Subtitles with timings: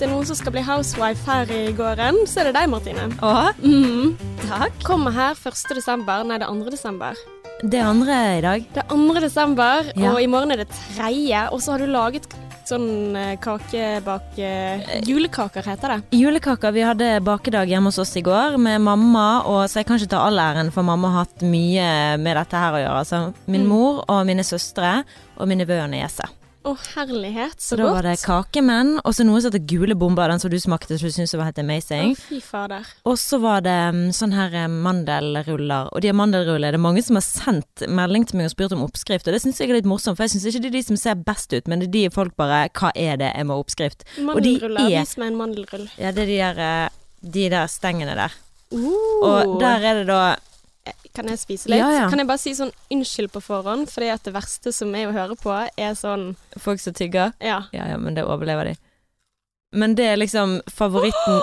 [0.00, 3.02] det er noen som skal bli housewife her i gården, så er det deg, Martine.
[3.20, 4.14] Å, mm.
[4.48, 4.78] takk.
[4.86, 5.60] Kommer her 1.
[5.76, 6.70] desember, nei det er 2.
[6.72, 7.18] desember.
[7.60, 8.62] Det andre i dag.
[8.72, 9.20] Det er 2.
[9.20, 10.14] desember, Ja.
[10.14, 12.30] og i morgen er det tredje, og så har du laget
[12.70, 14.32] sånn eh, kakebak...
[14.40, 16.00] eh, julekaker heter det.
[16.16, 16.72] Julekaker.
[16.72, 20.14] Vi hadde bakedag hjemme hos oss i går med mamma, og så jeg kan ikke
[20.16, 22.98] ta all æren, for mamma har hatt mye med dette her å gjøre.
[23.04, 23.68] Altså min Mm.
[23.68, 25.02] mor og mine søstre
[25.36, 26.24] og min nevø og niese.
[26.60, 27.94] Å herlighet, så, Så da godt.
[27.94, 31.08] var det kakemenn, og så noe som heter gule bomber, den som du smakte som
[31.08, 32.10] du syntes var helt amazing.
[32.12, 32.84] Å, fy fader.
[33.08, 35.88] Og så var det mm, sånn her eh, mandelruller.
[35.94, 36.74] Og de har mandelruller.
[36.74, 39.40] det er mange som har sendt melding til meg og spurt om oppskrift, og det
[39.40, 41.56] syns jeg er litt morsomt, for jeg syns ikke det er de som ser best
[41.56, 43.32] ut, men det er de folk bare Hva er det?
[43.40, 44.04] Jeg må ha oppskrift.
[44.20, 44.84] Og de Mandelruller.
[44.84, 45.88] er- Vis meg en mandelrull.
[45.96, 46.88] Ja, det er de der, eh,
[47.24, 48.36] de der stengene der.
[48.70, 49.24] Uh.
[49.24, 50.36] Og der er det da
[51.14, 51.80] Kan jeg spise litt?
[51.80, 52.04] Ja, ja.
[52.10, 55.14] Kan jeg bare si sånn unnskyld på forhånd, fordi at det verste som er å
[55.16, 57.34] høre på, er sånn folk som tygger.
[57.42, 57.64] Ja.
[57.74, 58.76] Ja ja, men det overlever de.
[59.72, 61.40] Men det er liksom favoritten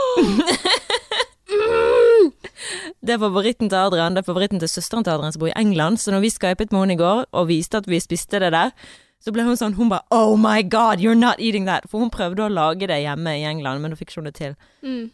[3.07, 5.55] Det er favoritten til Adrian, det er favoritten til søsteren til Adrian som bor i
[5.55, 5.99] England.
[6.01, 8.73] Så når vi skypet med henne i går og viste at vi spiste det der,
[9.23, 11.87] så ble hun sånn Hun bare Oh my God, you're not eating that!
[11.89, 14.35] For hun prøvde å lage det hjemme i England, men da fikk ikke hun det
[14.37, 14.57] til.
[14.83, 15.07] Mm.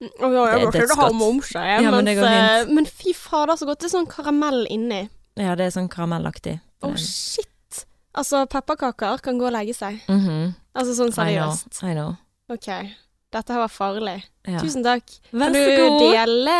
[0.00, 1.14] Og ja, jeg Det er dødsgodt.
[1.14, 1.82] momsa, jeg.
[1.84, 3.80] Ja, men mens, går eh, men fy fader, så godt.
[3.82, 5.02] Det er sånn karamell inni.
[5.36, 6.58] Ja, det er sånn karamellaktig.
[6.82, 7.84] Å, shit.
[8.16, 10.00] Altså, pepperkaker kan gå og legge seg.
[10.08, 10.54] Mhm.
[10.74, 11.52] Altså sånn I know.
[11.52, 11.82] seriøst.
[11.84, 12.16] I know.
[12.50, 12.68] OK.
[13.30, 14.24] Dette her var farlig.
[14.48, 14.58] Ja.
[14.58, 15.04] Tusen takk.
[15.30, 16.56] Vær Kan du dele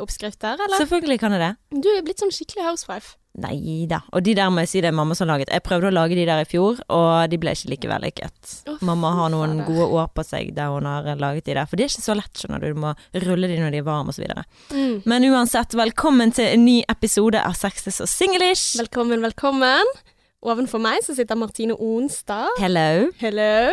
[0.00, 0.78] oppskrifter, eller?
[0.80, 1.82] Selvfølgelig kan jeg det.
[1.82, 3.16] Du er blitt sånn skikkelig housewife.
[3.36, 4.00] Nei da.
[4.16, 5.50] Og de der må jeg si det er mamma som laget.
[5.52, 8.54] Jeg prøvde å lage de der i fjor, og de ble ikke like vellykket.
[8.70, 11.68] Oh, Mamma har noen gode år på seg der hun har laget de der.
[11.68, 12.72] For det er ikke så lett, skjønner du.
[12.72, 12.94] Du må
[13.26, 14.24] rulle de når de er varme osv.
[14.72, 15.04] Mm.
[15.04, 18.78] Men uansett, velkommen til en ny episode av Sexes og Singlish.
[18.80, 19.96] Velkommen, velkommen.
[20.44, 22.50] Ovenfor meg så sitter Martine Onstad.
[22.60, 23.06] Hello.
[23.18, 23.72] Hello.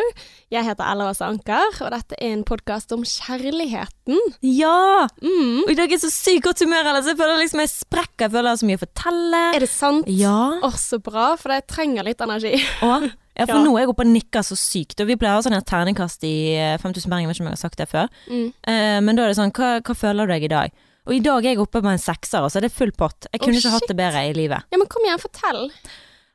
[0.54, 4.22] Jeg heter Ella Åse Anker, og dette er en podkast om kjærligheten.
[4.48, 5.04] Ja!
[5.20, 5.66] Mm.
[5.66, 7.10] Og i dag er jeg så sykt godt humør, ellers.
[7.12, 8.26] Jeg føler liksom jeg sprekker.
[8.26, 9.42] Jeg føler jeg har så mye å fortelle.
[9.58, 10.08] Er det sant?
[10.08, 10.38] Ja.
[10.64, 12.56] Å, så bra, for jeg trenger litt energi.
[12.56, 13.60] Å, ja, for Ja.
[13.66, 15.04] nå er jeg oppe og nikker så sykt.
[15.04, 17.52] Og vi pleier å ha sånn terningkast i eh, 5000 Bergen, jeg vet ikke om
[17.52, 18.10] jeg har sagt det før.
[18.32, 18.48] Mm.
[18.72, 20.82] Eh, men da er det sånn, hva, hva føler du deg i dag?
[21.04, 23.28] Og i dag er jeg oppe på en sekser, og så er det full pott.
[23.28, 24.70] Jeg kunne kunne ikke hatt det bedre i livet.
[24.72, 25.66] Ja, men kom igjen, fortell.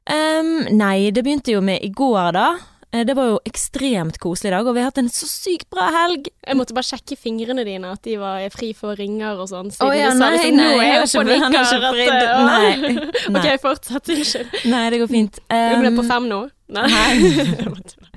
[0.09, 2.49] Ehm, nei, det begynte jo med i går, da.
[2.91, 5.69] Eh, Det var jo ekstremt koselig i dag, og vi har hatt en så sykt
[5.71, 6.29] bra helg.
[6.47, 9.69] Jeg måtte bare sjekke fingrene dine, at de var fri for ringer og sånn.
[9.71, 11.49] Siden Å, ja, du sa nei, liksom, nei, nå er jeg ikke- nikker.
[11.49, 12.77] ikke at, eh, Nei,
[13.37, 13.41] nei.
[13.53, 14.09] OK, fortsett.
[14.17, 14.65] Unnskyld.
[14.73, 15.39] Nei, det går fint.
[15.51, 16.41] Du ble på fem nå?
[16.69, 16.89] Nei.
[16.89, 17.75] Nei,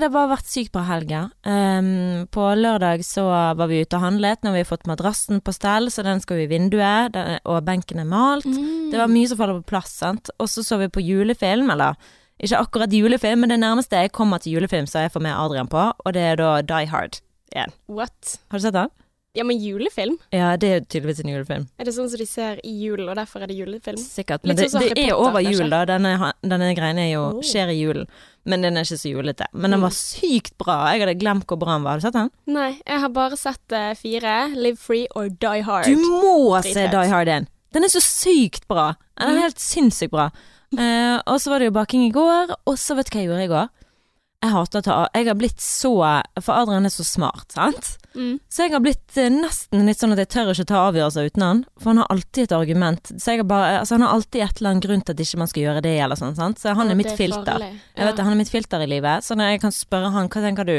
[0.00, 1.30] det har bare vært sykt bra helger.
[1.48, 4.42] Ehm, på lørdag så var vi ute og handlet.
[4.42, 7.64] Nå har vi fått madrassen på stell, så den skal jo i vinduet, den, og
[7.66, 8.48] benken er malt.
[8.48, 8.90] Mm.
[8.92, 10.32] Det var mye som faller på plass, sant.
[10.40, 11.98] Og så så vi på julefilm, eller
[12.42, 15.70] ikke akkurat julefilm, men det nærmeste jeg kommer til julefilm så jeg får med Adrian
[15.72, 17.20] på, og det er da Die Hard
[17.54, 17.72] igjen.
[17.88, 18.38] What?
[18.50, 18.92] Har du sett den?
[19.36, 20.16] Ja, men julefilm?
[20.32, 21.66] Ja, det er tydeligvis en julefilm.
[21.78, 23.98] Er det sånn som de ser i julen, og derfor er det julefilm?
[24.00, 24.46] Sikkert.
[24.48, 25.52] Men det, sånn det er over kanskje?
[25.60, 25.84] jul, da.
[25.90, 27.42] Denne, denne greien er jo, Oh.
[27.44, 28.06] skjer i julen.
[28.46, 29.46] Men den er ikke så julete.
[29.52, 29.82] Men den Mm.
[29.82, 30.76] var sykt bra.
[30.94, 31.90] Jeg hadde glemt hvor bra den var.
[31.92, 32.30] Har du sett den?
[32.46, 34.54] Nei, jeg har bare sett uh, fire.
[34.54, 35.84] Live Free or Die Hard.
[35.86, 37.46] Du må se Die Hard 1.
[37.72, 38.94] Den er så sykt bra.
[39.18, 39.36] Den Mm.
[39.36, 40.30] er helt sinnssykt bra.
[40.72, 43.28] Uh, og så var det jo baking i går, og så vet du hva jeg
[43.28, 43.68] gjorde i går?
[44.42, 45.92] Jeg hater å ta Jeg har blitt så
[46.42, 47.96] For Adrian er så smart, sant?
[48.16, 48.38] Mm.
[48.48, 51.44] Så jeg har blitt eh, nesten litt sånn at jeg tør ikke ta avgjørelser uten
[51.44, 51.62] han.
[51.78, 53.12] For han har alltid et argument.
[53.12, 55.52] Så jeg bare, altså han har alltid et eller annet grunn til at ikke man
[55.52, 56.36] skal gjøre det, eller sånn.
[56.38, 56.62] Sant?
[56.62, 57.68] Så han er mitt er filter.
[57.68, 59.24] Jeg vet Han er mitt filter i livet.
[59.26, 60.76] Så når jeg kan spørre han hva tenker du,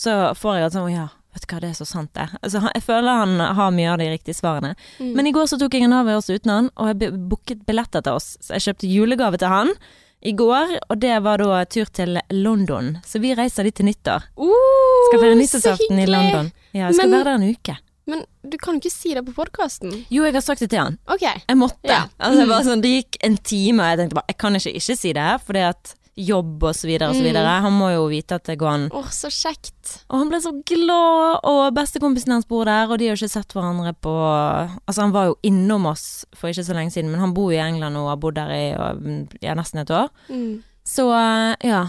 [0.00, 2.26] så får jeg at sånn å ja, vet du hva, det er så sant det.
[2.40, 4.74] Altså, jeg føler han har mye av de riktige svarene.
[4.98, 5.12] Mm.
[5.18, 8.20] Men i går så tok jeg en avgjørelse uten han, og jeg booket billetter til
[8.20, 8.32] oss.
[8.40, 9.74] Så jeg kjøpte julegave til han
[10.20, 12.98] i går, og det var da tur til London.
[13.06, 14.26] Så vi reiser dit til nyttår.
[14.36, 14.50] Uh,
[15.08, 16.08] Skal feire nyttårsaften i.
[16.10, 16.50] London.
[16.72, 17.76] Ja, jeg skal Men- være der en uke.
[18.06, 19.92] Men du kan jo ikke si det på podkasten.
[20.10, 20.98] Jo, jeg har sagt det til han.
[21.06, 21.22] OK.
[21.22, 21.84] Jeg måtte.
[21.84, 22.04] Ja.
[22.18, 22.64] Altså, jeg Mm.
[22.66, 25.40] sånn, det gikk en time, og jeg tenkte bare jeg kan ikke ikke si det,
[25.46, 27.28] fordi at jobb og så videre og så Mm.
[27.32, 27.60] videre.
[27.62, 28.88] Han må jo vite at det går an.
[28.92, 30.04] Oh, så kjekt.
[30.10, 33.30] Og han ble så glad, og bestekompisen hans bor der, og de har jo ikke
[33.30, 34.10] sett hverandre på
[34.88, 37.58] Altså, han var jo innom oss for ikke så lenge siden, men han bor jo
[37.58, 38.70] i England og har bodd der i
[39.40, 40.08] ja, nesten et år.
[40.28, 40.62] Mm.
[40.84, 41.86] Så eh, ja.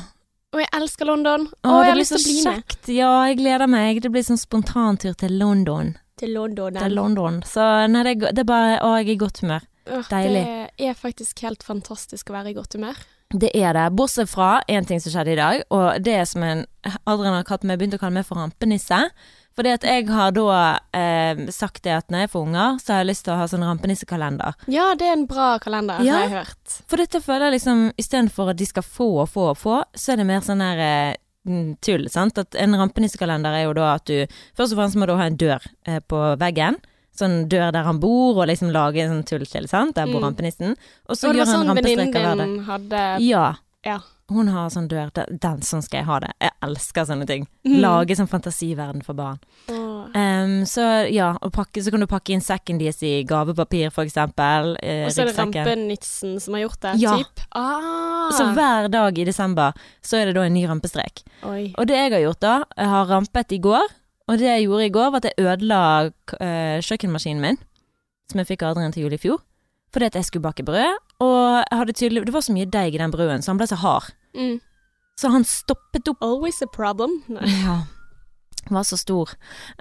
[0.52, 1.46] Og jeg elsker London.
[1.64, 2.90] Å, jeg har lyst til å bli med kjekt.
[2.92, 4.02] Ja, jeg gleder meg.
[4.04, 5.94] Det blir sånn spontantur til London.
[6.20, 6.76] til London.
[6.76, 7.40] Til London.
[7.48, 9.64] Så nei, det, er det er bare Å, jeg er i godt humør.
[9.88, 10.44] Åh, Deilig.
[10.78, 13.00] Det er faktisk helt fantastisk å være i godt humør.
[13.32, 13.86] Det er det.
[13.96, 16.66] Bortsett fra én ting som skjedde i dag, og det som en
[17.08, 19.00] Adrian har kalt meg, begynte å kalle meg for rampenisse.
[19.56, 23.02] Fordi at jeg har da eh, sagt det at når jeg får unger, så har
[23.04, 24.54] jeg lyst til å ha sånn rampenissekalender.
[24.72, 26.14] Ja, det er en bra kalender, Ja.
[26.22, 26.78] har jeg hørt.
[26.88, 30.14] For dette føler jeg liksom istedenfor at de skal få og få og få, så
[30.14, 31.16] er det mer sånn her eh,
[31.48, 32.38] mm, tull, sant.
[32.38, 34.26] At en rampenissekalender er jo da at du
[34.56, 36.80] Først og fremst må du ha en dør eh, på veggen.
[37.12, 39.96] Sånn dør der han bor, og liksom lage en sånn tull til, sant.
[39.96, 40.30] Der bor Mm.
[40.32, 40.78] rampenissen.
[41.10, 42.38] Og så det gjør var han sånn venninnen hver dag.
[42.48, 43.56] din hadde Ja.
[43.84, 44.00] Ja.
[44.32, 45.10] Hun har sånn dør.
[45.14, 46.32] Den, sånn skal jeg ha det.
[46.40, 47.48] Jeg elsker sånne ting.
[47.68, 47.80] Mhm.
[47.84, 49.40] Lage sånn fantasiverden for barn.
[50.16, 54.76] Ehm, så ja, pakke, så kan du pakke inn sekken deres i gavepapir, for eksempel.
[54.82, 57.18] Eh, Og så er det rampenitsen som har gjort det, Ja.
[57.18, 57.40] typ.
[57.54, 58.32] Ah.
[58.32, 61.24] Så hver dag i desember så er det da en ny rampestrek.
[61.44, 61.74] Oi.
[61.78, 63.88] Og det jeg har gjort da, jeg har rampet i går,
[64.28, 67.58] og det jeg gjorde i går var at jeg ødela uh, kjøkkenmaskinen min,
[68.30, 69.40] som jeg fikk av Adrian til jul i fjor,
[69.92, 73.42] fordi at jeg skulle bake brød, og det var så mye deig i den brøden,
[73.44, 74.12] så han ble så hard.
[74.38, 74.60] Mm.
[75.20, 77.22] Så han stoppet opp Always a problem.
[77.32, 77.50] Nei.
[77.66, 77.82] Ja.
[78.70, 79.32] Var så stor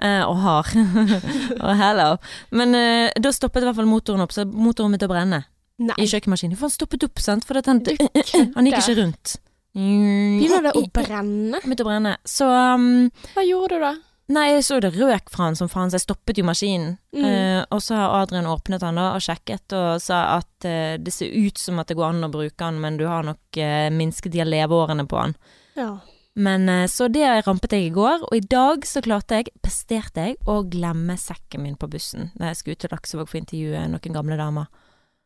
[0.01, 0.71] eh, og hard.
[1.65, 2.15] og hello.
[2.49, 5.43] Men eh, da stoppet i hvert fall motoren opp, så motoren begynte å brenne
[5.77, 5.97] Nei.
[6.01, 6.57] i kjøkkenmaskinen.
[6.57, 7.45] For han stoppet opp, sant.
[7.45, 7.83] For han,
[8.57, 9.35] han gikk ikke rundt.
[9.77, 11.61] Begynner det å brenne?
[11.61, 12.15] Begynte å brenne.
[12.27, 13.05] Så um,
[13.35, 13.93] Hva gjorde du da?
[14.31, 16.95] Nei, jeg så det røk fra han som faen, så jeg stoppet jo maskinen.
[17.15, 17.25] Mm.
[17.25, 21.13] Uh, og så har Adrian åpnet han da og sjekket og sa at uh, det
[21.15, 23.89] ser ut som at det går an å bruke han, men du har nok uh,
[23.93, 25.35] minsket de leveårene på han.
[25.75, 25.93] Ja.
[26.41, 30.37] Men så det rampet jeg i går, og i dag så klarte jeg, presterte jeg,
[30.47, 33.81] å glemme sekken min på bussen da jeg skulle ut til Laksevåg for å intervjue
[33.91, 34.69] noen gamle damer.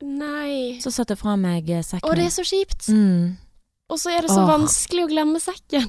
[0.02, 0.82] Nei.
[0.82, 2.90] Så satte jeg fra meg sekken Å, det er så kjipt.
[2.90, 3.38] Mm.
[3.86, 4.48] Og så er det så Åh.
[4.50, 5.84] vanskelig å glemme sekken.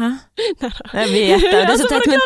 [0.00, 0.08] Hæ?
[0.98, 1.50] Jeg vet det.
[1.52, 2.18] det er så teit, men,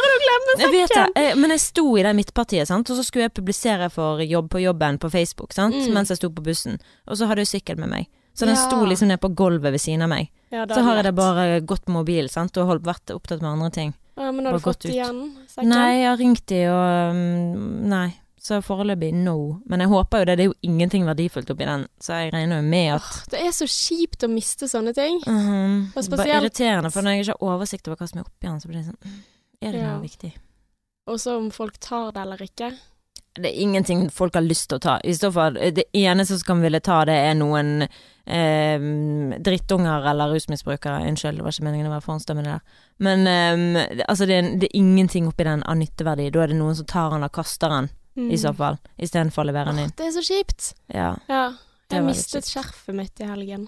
[0.63, 1.25] jeg vet det.
[1.37, 2.89] Men jeg sto i det midtpartiet, sant?
[2.89, 5.77] og så skulle jeg publisere for jobb på jobben på Facebook sant?
[5.77, 5.93] Mm.
[5.93, 6.79] mens jeg sto på bussen.
[7.05, 8.09] Og så hadde jeg sykkel med meg.
[8.35, 8.63] Så den Ja.
[8.65, 10.31] sto liksom ned på gulvet ved siden av meg.
[10.51, 12.57] Ja, Så har jeg det bare gått med mobil sant?
[12.57, 13.95] og holdt, vært opptatt med andre ting.
[14.17, 15.69] Ja, men har du fått igjen sekken?
[15.69, 18.09] Nei, jeg har ringt de og mm, Nei.
[18.45, 19.63] Så foreløpig no.
[19.67, 20.35] Men jeg håper jo det.
[20.37, 23.53] Det er jo ingenting verdifullt oppi den, så jeg regner jo med at Det er
[23.57, 25.21] så kjipt å miste sånne ting.
[25.27, 25.93] Mhm.
[25.97, 28.61] Og Bare irriterende, for når jeg ikke har oversikt over hva som er oppi den,
[28.61, 29.23] så blir det sånn mm,
[29.63, 29.95] Er det Ja.
[29.95, 30.33] noe viktig?
[31.07, 32.73] Og så om folk tar det eller ikke.
[33.35, 34.99] Det er ingenting folk har lyst til å ta.
[35.05, 37.89] I så fall, det eneste som kan ville ta det, er noen
[38.27, 38.79] eh,
[39.41, 41.01] drittunger eller rusmisbrukere.
[41.09, 42.61] Unnskyld, det var ikke meningen å være forhåndsdømmende der.
[43.01, 46.31] Men eh, det- altså, det er, det er ingenting oppi den av nytteverdi.
[46.31, 48.31] Da er det noen som tar den og kaster den, Mm.
[48.31, 48.77] i så fall.
[48.99, 49.95] Istedenfor å levere den inn.
[49.99, 50.75] Det er så kjipt.
[50.95, 51.15] Ja.
[51.29, 51.47] Ja.
[51.93, 53.67] Jeg mistet skjerfet mitt i helgen.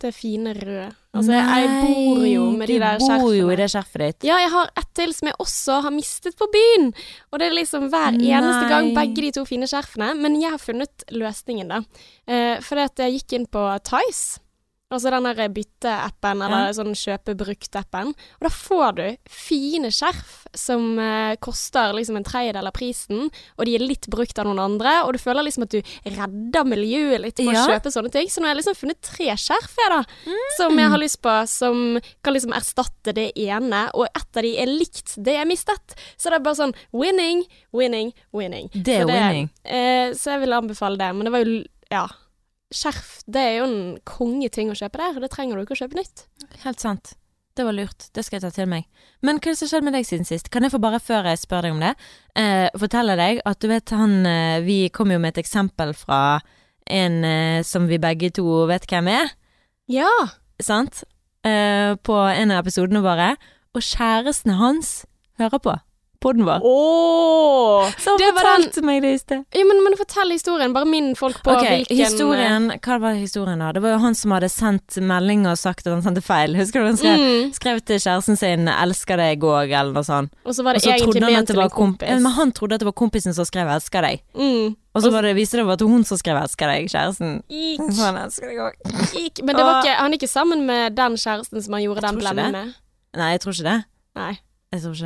[0.00, 0.88] Det fine røde.
[1.14, 4.26] Altså, Nei, jeg bor jo med de der Du bor jo i det skjerfet ditt.
[4.28, 6.90] Ja, jeg har ett til som jeg også har mistet på byen.
[7.30, 10.10] Og det er liksom hver eneste gang begge de to fine skjerfene.
[10.18, 11.82] Men jeg har funnet løsningen, da.
[12.26, 14.40] Eh, fordi at jeg gikk inn på Tice.
[14.94, 18.12] Altså den der bytteappen, eller sånn kjøpe brukt-appen.
[18.38, 23.26] Og da får du fine skjerf som eh, koster liksom en tredjedel av prisen,
[23.58, 26.64] og de er litt brukt av noen andre, og du føler liksom at du redder
[26.70, 27.64] miljøet litt på Ja.
[27.64, 28.28] å kjøpe sånne ting.
[28.30, 30.00] Så nå har jeg liksom funnet tre skjerf, jeg, da,
[30.56, 34.54] som jeg har lyst på, som kan liksom erstatte det ene, og ett av de
[34.62, 35.96] er likt det jeg mistet.
[36.16, 37.42] Så det er bare sånn winning,
[37.74, 38.70] winning, winning.
[38.74, 39.50] Det er Så winning.
[39.64, 41.10] Eh, så jeg vil anbefale det.
[41.14, 42.06] Men det var jo Ja.
[42.74, 45.20] Skjerf, det er jo en kongeting å kjøpe der.
[45.22, 46.24] Det trenger du ikke å kjøpe nytt.
[46.64, 47.12] Helt sant.
[47.54, 48.08] Det var lurt.
[48.10, 48.88] Det skal jeg ta til meg.
[49.22, 50.48] Men hva er det som har skjedd med deg siden sist?
[50.50, 51.92] Kan jeg få bare, før jeg spør deg om det,
[52.34, 56.40] eh, fortelle deg at du vet han eh, Vi kom jo med et eksempel fra
[56.90, 59.30] en eh, som vi begge to vet hvem er,
[59.88, 60.10] Ja.
[60.60, 61.04] sant?
[61.46, 63.36] Eh, på en av episodene våre.
[63.74, 65.04] Og kjæresten hans
[65.38, 65.78] hører på
[66.24, 66.64] podden var.
[66.64, 69.44] Oh, Så det var den- fortalte meg det i sted.
[69.54, 70.72] Ja, men, men fortell historien.
[70.74, 73.72] Bare minn folk på okay, hvilken historien Hva var historien da?
[73.76, 76.56] Det var jo han som hadde sendt melding og sagt at han sendte feil.
[76.60, 77.18] Husker du han skrev?
[77.20, 77.52] mm.
[77.58, 80.32] Skrev til kjæresten sin 'elsker deg òg', eller noe sånt.
[80.44, 82.08] Og så var det egentlig at ment til en kompis.
[82.08, 84.20] Ja, Men han trodde at det var kompisen som skrev 'elsker deg'.
[84.34, 84.76] mm.
[84.94, 87.42] Og så var det, viste det at det var hun som skrev 'elsker deg', kjæresten.
[87.50, 89.42] Ikk, han elsker deg òg.
[89.42, 92.18] Men det var ikke, han er ikke sammen med den kjæresten som han gjorde den
[92.20, 92.52] det.
[92.52, 92.74] med?
[93.16, 93.84] Nei, jeg tror ikke det.
[94.14, 94.38] Nei.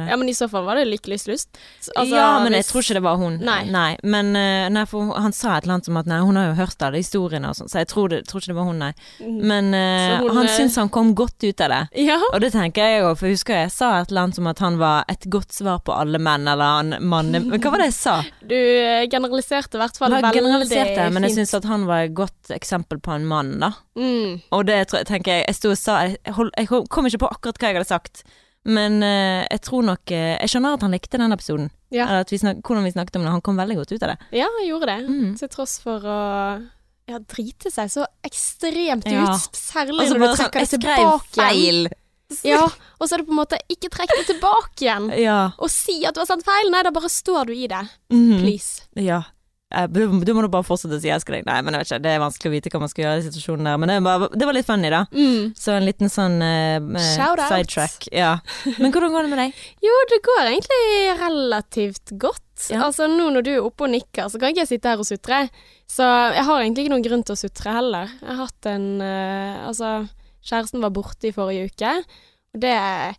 [0.08, 1.58] Ja, men i så fall var det lykkelig lyst.
[1.80, 3.38] Så, altså, ja, men jeg tror ikke det var hun.
[3.44, 3.88] Nei.
[4.02, 6.56] Men eh, nei, for han sa et eller annet som at nei, hun har jo
[6.60, 8.92] hørt alle historiene og sånn, så jeg tror, det, tror ikke det var hun, nei.
[9.18, 9.38] Mm.
[9.52, 11.82] Men eh, hun, han eh, syns han kom godt ut av det.
[12.08, 12.18] Ja.
[12.32, 14.80] Og det tenker jeg òg, for husker jeg sa et eller annet som at han
[14.80, 17.42] var et godt svar på alle menn, eller han manne...
[17.48, 18.18] Men hva var det jeg sa?
[18.48, 18.56] Du
[19.12, 23.00] generaliserte i hvert fall veldig generalisert men jeg syns at han var et godt eksempel
[23.02, 23.72] på en mann, da.
[23.98, 24.50] mm.
[24.54, 27.60] Og det tenker jeg Jeg sto og sa Jeg, hold, jeg kom ikke på akkurat
[27.60, 28.22] hva jeg hadde sagt,
[28.68, 31.70] men eh, jeg tror nok eh, Jeg skjønner at han likte den episoden.
[31.94, 32.04] Ja.
[32.06, 33.32] Eller at vi snak, hvordan vi snakket om det.
[33.32, 34.18] Han kom veldig godt ut av det.
[34.36, 34.98] Ja, han gjorde det.
[35.08, 35.30] Mm.
[35.40, 36.18] Til tross for å
[37.08, 39.24] ja, drite seg så ekstremt Ja.
[39.32, 39.56] ut.
[39.56, 41.88] Særlig når du trekker det tilbake feil!
[42.44, 42.66] Ja,
[43.00, 45.06] og så er det på en måte ikke trekk det tilbake igjen.
[45.16, 45.38] Ja.
[45.64, 46.68] Og si at du har sendt feil.
[46.74, 47.80] Nei, da bare står du i det.
[48.12, 48.34] Mm.
[48.42, 48.82] Please.
[49.00, 49.22] Ja.
[49.74, 51.46] Eh, Du du må nå bare fortsette å si 'jeg elsker deg'.
[51.46, 53.26] Nei, men jeg vet ikke, det er vanskelig å vite hva man skal gjøre i
[53.28, 53.76] situasjonen der.
[53.78, 55.04] Men det var, det var litt funny, da.
[55.12, 55.54] Mm.
[55.54, 57.44] Så en liten sånn out.
[57.48, 58.08] sidetrack.
[58.12, 58.38] Ja.
[58.78, 59.64] Men hvordan går det med deg?
[59.88, 60.84] Jo, det går egentlig
[61.20, 62.44] relativt godt.
[62.66, 62.84] Ja.
[62.88, 65.06] Altså Nå når du er oppe og nikker, så kan ikke jeg sitte her og
[65.06, 65.48] sutre.
[65.88, 68.10] Så jeg har egentlig ikke noen grunn til å sutre heller.
[68.20, 69.92] Jeg har hatt en uh, Altså,
[70.44, 71.94] kjæresten var borte i forrige uke,
[72.54, 73.16] og det er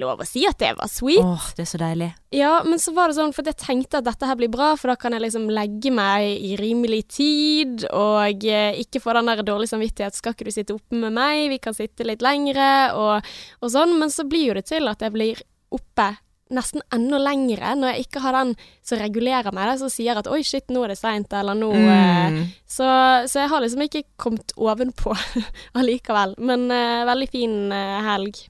[0.00, 1.24] lov å si at det var sweet.
[1.24, 2.10] Åh, det er så deilig.
[2.36, 4.92] Ja, men så var det sånn, for jeg tenkte at dette her blir bra, for
[4.92, 9.40] da kan jeg liksom legge meg i rimelig tid, og eh, ikke få den der
[9.46, 13.32] dårlige samvittighet, skal ikke du sitte oppe med meg, vi kan sitte litt lengre, og,
[13.62, 15.40] og sånn, men så blir jo det til at jeg blir
[15.72, 16.12] oppe
[16.54, 18.52] nesten enda lengre, når jeg ikke har den
[18.86, 22.26] som regulerer meg, som sier at oi shit, nå er det seint, eller nå eh,
[22.26, 22.44] Mm.
[22.66, 22.86] så,
[23.30, 25.14] så jeg har liksom ikke kommet ovenpå
[25.78, 28.44] allikevel, men uh, veldig fin uh, helg.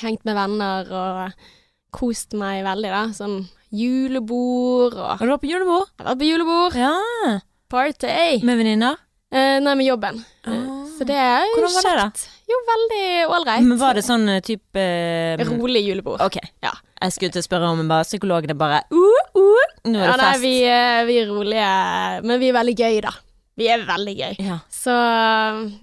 [0.00, 1.32] Hengt med venner og
[1.92, 3.02] kost meg veldig, da.
[3.12, 5.88] Sånn julebord og Har du vært på julebord?
[5.98, 6.76] Jeg har vært på julebord.
[6.80, 7.40] Ja.
[7.72, 8.40] Party.
[8.44, 8.96] Med venninner?
[9.32, 10.22] Eh, nei, med jobben.
[10.46, 10.78] Eh, Ah.
[10.98, 12.26] Så det er jo Hvordan var det da?
[12.52, 13.62] Jo, veldig ålreit.
[13.64, 16.20] Men var det sånn eh, type eh, Rolig julebord.
[16.20, 16.36] Ok.
[16.62, 16.72] Ja.
[17.00, 20.20] Jeg skulle til å spørre om bare psykologene bare uh, uh, Nå er Ja, det
[20.20, 20.42] nei, fest.
[20.44, 21.70] vi, er- vi er rolige,
[22.28, 23.12] men vi er veldig gøy, da.
[23.56, 24.36] Vi er veldig gøy.
[24.44, 24.58] Ja.
[24.70, 24.92] Så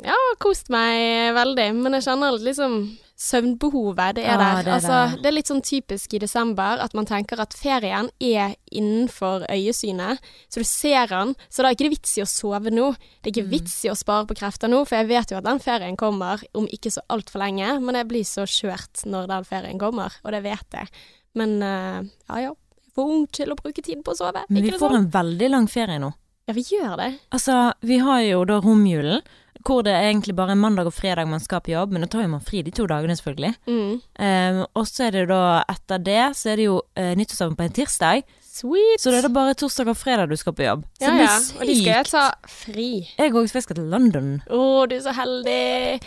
[0.05, 1.67] ja, kost meg veldig.
[1.81, 2.77] Men jeg kjenner liksom
[3.19, 4.63] søvnbehovet, det er Ja, der.
[4.63, 5.21] det er altså, det.
[5.23, 10.19] det er litt sånn typisk i desember at man tenker at ferien er innenfor øyesynet.
[10.49, 12.93] Så du ser den, så da er ikke det vits i å sove nå.
[13.21, 13.51] Det er ikke Mm.
[13.51, 16.41] vits i å spare på krefter nå, for jeg vet jo at den ferien kommer
[16.55, 17.79] om ikke så altfor lenge.
[17.81, 20.87] Men jeg blir så skjørt når den ferien kommer, og det vet jeg.
[21.35, 22.53] Men uh, ja ja.
[22.53, 22.55] Jeg er
[22.95, 24.41] For ung til å bruke tid på å sove.
[24.49, 24.95] Men vi får sånn?
[24.97, 26.11] en veldig lang ferie nå.
[26.47, 27.19] Ja, vi gjør det.
[27.31, 29.21] Altså, vi har jo da romjulen,
[29.67, 32.21] hvor det er egentlig bare mandag og fredag man skal på jobb, men da tar
[32.23, 33.53] jo man fri de to dagene, selvfølgelig.
[33.67, 33.95] Mm.
[34.19, 37.65] Um, og så er det da etter det, så er det jo uh, nyttårsaften på
[37.67, 38.99] en tirsdag, Sweet.
[38.99, 40.81] så da er det bare torsdag og fredag du skal på jobb.
[40.99, 41.27] Så Ja, det ja.
[41.27, 41.59] blir sykt.
[41.61, 42.87] Og de skal jeg ta fri.
[43.19, 44.31] Jeg òg, for jeg skal til London.
[44.49, 45.59] Å, du er så heldig.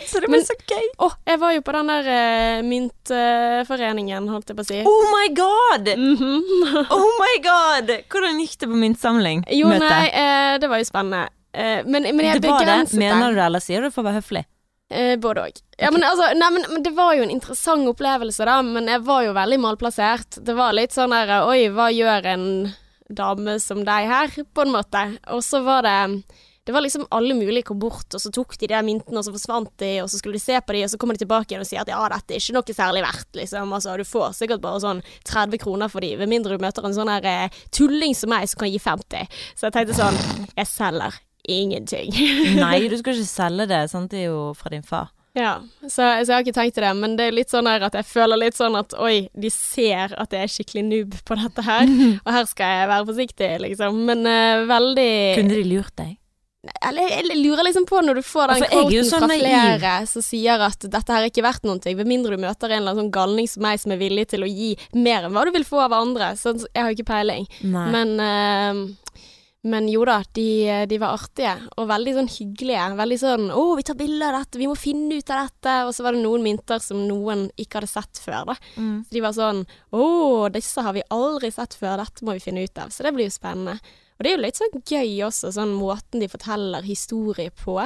[0.09, 0.89] Så det blir Men- så gøy.
[1.07, 4.81] Å, jeg var jo på den der uh, myntforeningen, holdt jeg på å si.
[4.85, 5.93] Oh my god!
[5.97, 6.89] Mhm.
[6.93, 7.93] Oh my god!
[8.11, 9.45] Hvordan gikk det på myntsamling?
[9.53, 9.87] Jo, Møte?
[9.89, 11.23] nei, uh, det var jo spennende.
[11.53, 12.81] Eh, men, men jeg det var det.
[12.97, 14.45] Mener du det, eller sier du det for å være høflig?
[14.93, 15.59] Eh, både òg.
[15.77, 18.59] Ja, men altså, nei, men, men det var jo en interessant opplevelse, da.
[18.65, 20.39] Men jeg var jo veldig malplassert.
[20.45, 22.47] Det var litt sånn der Oi, hva gjør en
[23.13, 24.41] dame som deg her?
[24.53, 25.05] På en måte.
[25.33, 25.97] Og så var det
[26.63, 29.33] det var liksom alle mulige kom bort, og så tok de de myntene, og så
[29.35, 31.63] forsvant de, og så skulle de se på de, og så kommer de tilbake igjen
[31.65, 33.73] og sier at ja, dette er ikke noe særlig verdt, liksom.
[33.75, 36.95] Altså, du får sikkert bare sånn 30 kroner for de, ved mindre du møter en
[36.95, 39.35] sånn her eh, tulling som meg som kan gi 50.
[39.59, 40.21] Så jeg tenkte sånn,
[40.55, 42.13] jeg selger ingenting.
[42.63, 43.83] Nei, du skal ikke selge det.
[43.91, 44.11] Sant?
[44.13, 45.11] Det er jo fra din far.
[45.33, 47.81] Ja, så, så jeg har ikke tenkt til det, men det er litt sånn her
[47.87, 51.37] at jeg føler litt sånn at oi, de ser at jeg er skikkelig noob på
[51.39, 51.89] dette her,
[52.25, 54.03] og her skal jeg være forsiktig, liksom.
[54.05, 56.19] Men uh, veldig Kunne de lurt deg?
[56.63, 59.95] Eller jeg lurer liksom på når du får den Ja, jeg quoten så fra flere
[60.07, 62.77] som sier at dette her er ikke verdt noen ting, med mindre du møter en
[62.77, 65.43] eller annen sånn galning som meg som er villig til å gi mer enn hva
[65.43, 66.29] du vil få av andre.
[66.39, 67.49] Så jeg har ikke peiling.
[67.67, 67.87] Nei.
[67.97, 68.79] Men, eh,
[69.63, 70.47] men jo da, de,
[70.91, 72.87] de var artige og veldig sånn hyggelige.
[72.99, 75.93] Veldig sånn 'Å, vi tar bilde av dette, vi må finne ut av dette.' Og
[75.95, 78.55] så var det noen mynter som noen ikke hadde sett før, da.
[78.75, 78.97] Mm.
[79.07, 82.63] Så de var sånn 'Å, disse har vi aldri sett før, dette må vi finne
[82.63, 83.79] ut av.' Så det blir jo spennende.
[83.79, 87.79] Og det er jo litt sånn gøy også, sånn måten de forteller historie på.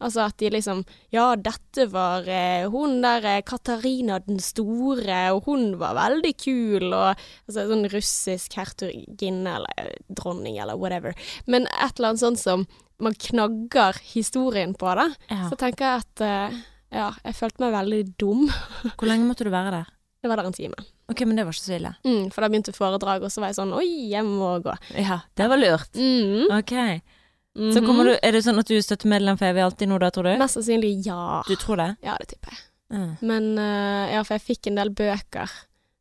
[0.00, 5.48] Altså at de liksom Ja, dette var eh, hun der eh, Katarina den store, og
[5.48, 11.16] hun var veldig kul, og altså sånn russisk hertuginne eller eh, dronning eller whatever.
[11.46, 12.66] Men et eller annet sånt som
[13.00, 15.08] man knagger historien på, da.
[15.30, 15.46] Ja.
[15.52, 16.58] Så tenker jeg at eh,
[16.96, 18.46] ja, jeg følte meg veldig dum.
[18.96, 19.92] Hvor lenge måtte du være der?
[20.20, 20.76] Det var der en time.
[21.08, 21.94] Ok, men det var ikke så ille.
[22.04, 24.74] Mm, for da begynte foredrag, og så var jeg sånn Oi, jeg må gå.
[25.00, 25.96] Ja, det var lurt.
[25.96, 26.50] Mm.
[26.58, 26.74] Ok.
[27.56, 30.28] Så du, er det sånn at du er støttemedlem for evig alltid nå da, tror
[30.28, 30.34] du?
[30.38, 31.40] Mest sannsynlig ja.
[31.48, 31.88] Du tror det?
[32.06, 32.62] Ja, det tipper jeg.
[32.90, 33.10] Mm.
[33.26, 35.50] Men uh, ja, for jeg fikk en del bøker.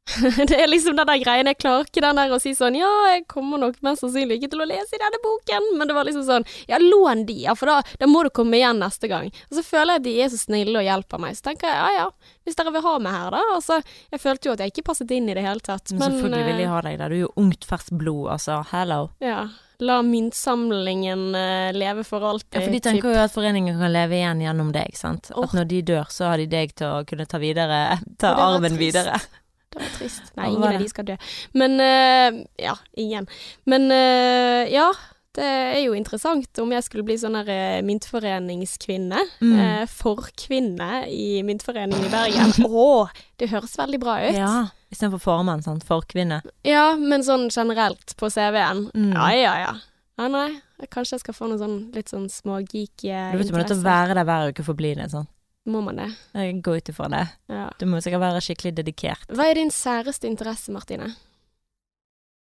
[0.49, 1.49] det er liksom den der greien.
[1.49, 4.51] Jeg klarer ikke den der å si sånn Ja, jeg kommer nok mest sannsynlig ikke
[4.55, 7.55] til å lese i denne boken, men det var liksom sånn Ja, lån de, ja,
[7.57, 9.29] for da, da må du komme igjen neste gang.
[9.49, 11.37] Og så føler jeg at de er så snille og hjelper meg.
[11.37, 13.45] Så tenker jeg ja ja, hvis dere vil ha meg her, da.
[13.55, 13.79] Altså,
[14.09, 15.93] jeg følte jo at jeg ikke passet inn i det hele tatt.
[15.93, 17.09] Men selvfølgelig vil de eh, ha deg der.
[17.13, 18.61] Du er jo ungt, ferskt blod, altså.
[18.73, 19.01] Hello.
[19.23, 19.43] Ja.
[19.79, 22.57] La myntsamlingen eh, leve for alltid.
[22.57, 22.83] Ja, for de typ.
[22.83, 25.29] tenker jo at foreningen kan leve igjen gjennom deg, sant.
[25.31, 27.77] At når de dør, så har de deg til å kunne ta videre,
[28.21, 28.81] ta arven trist.
[28.81, 29.21] videre.
[29.69, 30.27] Det var trist.
[30.39, 31.15] Nei, ingen av de skal dø.
[31.61, 33.29] Men uh, Ja, ingen.
[33.69, 34.89] Men uh, ja,
[35.37, 39.19] det er jo interessant om jeg skulle bli sånn her eh, myntforeningskvinne.
[39.43, 39.53] Mm.
[39.61, 42.53] Eh, forkvinne i Myntforeningen i Bergen.
[42.65, 43.07] Å,
[43.37, 44.33] det høres veldig bra ut.
[44.37, 44.53] Ja.
[44.89, 48.87] Istedenfor formann, for kvinne Ja, men sånn generelt på CV-en.
[48.97, 49.13] Mm.
[49.13, 49.75] Ja, ja, ja.
[50.19, 50.49] Ja, nei,
[50.91, 53.79] kanskje jeg skal få noen sånn litt sånn smågeeky Du vet du må nødt til
[53.79, 55.11] å være der hver uke for å bli det.
[55.13, 55.29] Sånn.
[55.69, 56.09] Må man det?
[56.33, 57.23] Jeg går ut ifra det.
[57.53, 57.67] Ja.
[57.79, 59.29] Du må sikkert være skikkelig dedikert.
[59.29, 61.13] Hva er din særeste interesse, Martine?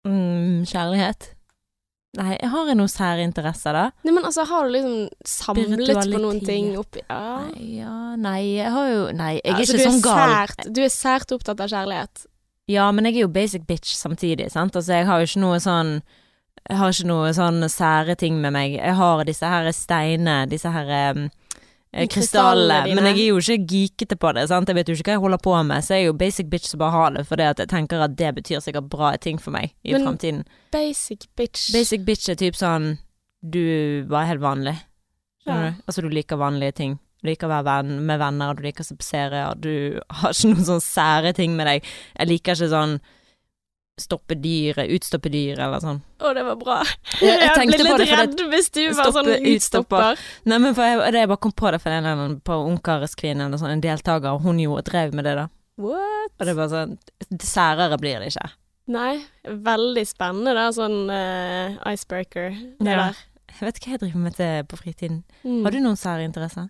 [0.08, 1.34] Mm, kjærlighet?
[2.18, 3.84] Nei, jeg har noen sære interesser, da.
[4.08, 4.96] Nei, men altså, har du liksom
[5.28, 7.20] samlet på noen ting oppi Ja.
[7.44, 10.22] Nei, ja, nei, jeg har jo Nei, jeg er Altså, ikke sånn gal.
[10.32, 12.24] Sært, du er sært opptatt av kjærlighet.
[12.72, 14.76] Ja, men jeg er jo basic bitch samtidig, sant.
[14.76, 15.92] Altså, jeg har jo ikke noe sånn
[16.68, 18.80] Jeg har ikke noe sånn sære ting med meg.
[18.80, 21.28] Jeg har disse her steinene, disse her um,
[22.06, 24.70] krystallene, krystallene men jeg er jo ikke geekete på det, sant.
[24.70, 26.70] Jeg vet jo ikke hva jeg holder på med, så jeg er jo basic bitch
[26.70, 29.56] som bare har det, fordi at jeg tenker at det betyr sikkert bra ting for
[29.56, 30.46] meg i framtiden.
[30.76, 31.72] Basic bitch.
[31.74, 32.98] Basic bitch er typ sånn
[33.42, 34.76] Du var helt vanlig.
[35.48, 35.58] Ja.
[35.58, 35.84] du?
[35.88, 36.98] Altså du liker vanlige ting.
[37.22, 39.56] Du liker å være venn med venner, du liker å se på serier.
[39.58, 41.88] Du har ikke noen sånne sære ting med deg.
[42.20, 42.98] Jeg liker ikke sånn
[43.98, 46.02] stoppe dyret, utstoppe dyret, eller sånn.
[46.22, 46.78] Å, det var bra.
[47.22, 50.22] Jeg Jeg, ble litt det redd hvis du var sånn utstopper.
[50.46, 53.48] Nei, men for jeg, det jeg bare kom på det for en annen på Ungkarskvinnen
[53.48, 55.48] eller sånn, en deltaker, og hun jo drev med det da.
[55.82, 56.34] What?
[56.38, 56.96] Og det er bare sånn
[57.44, 58.48] Særere blir det ikke.
[58.94, 62.54] Nei, veldig spennende da, sånn uh, icebreaker.
[62.80, 63.10] Det Ja.
[63.10, 63.26] der.
[63.58, 65.24] Jeg vet ikke hva jeg driver med til på fritiden.
[65.42, 65.62] Mm.
[65.66, 66.68] Har du noen sære interesser?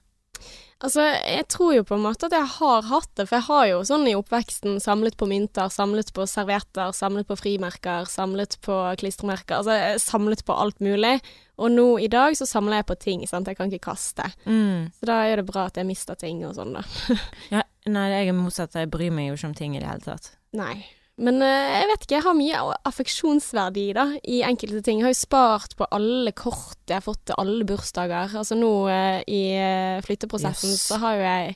[0.77, 3.63] Altså, jeg tror jo på en måte at jeg har hatt det, for jeg har
[3.72, 8.75] jo sånn i oppveksten samlet på mynter, samlet på servietter, samlet på frimerker, samlet på
[9.01, 11.15] klistremerker, altså samlet på alt mulig.
[11.57, 14.29] Og nå i dag så samler jeg på ting, sant, jeg kan ikke kaste.
[14.46, 14.93] Mm.
[14.93, 16.86] Så da er det bra at jeg mister ting og sånn da.
[17.55, 18.77] Ja, nei, jeg er motsatt.
[18.77, 20.36] Jeg bryr meg jo ikke om ting i det hele tatt.
[20.57, 20.75] Nei.
[21.17, 25.00] Men eh, jeg vet ikke, jeg har mye affeksjonsverdi da, i enkelte ting.
[25.01, 28.36] Jeg har jo spart på alle kort jeg har fått til alle bursdager.
[28.38, 30.83] Altså nå eh, i eh, flytteprosessen Yes.
[30.91, 31.55] så har jo jeg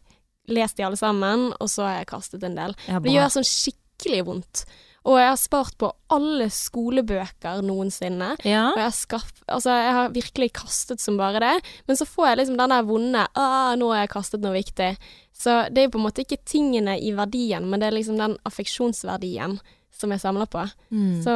[0.58, 2.74] lest de alle sammen, og så har jeg kastet en del.
[2.90, 4.64] Ja, Det gjør sånn skikkelig vondt.
[5.10, 8.36] Og jeg har spart på alle skolebøker noensinne.
[8.46, 8.68] Ja.
[8.70, 11.56] Og jeg har, skaff, altså, jeg har virkelig kastet som bare det.
[11.90, 14.94] Men så får jeg liksom den der vonde ah, 'Nå har jeg kastet noe viktig'.
[15.34, 18.20] Så det er jo på en måte ikke tingene i verdien, men det er liksom
[18.20, 19.58] den affeksjonsverdien
[19.90, 20.68] som jeg samler på.
[20.94, 21.22] Mm.
[21.26, 21.34] Så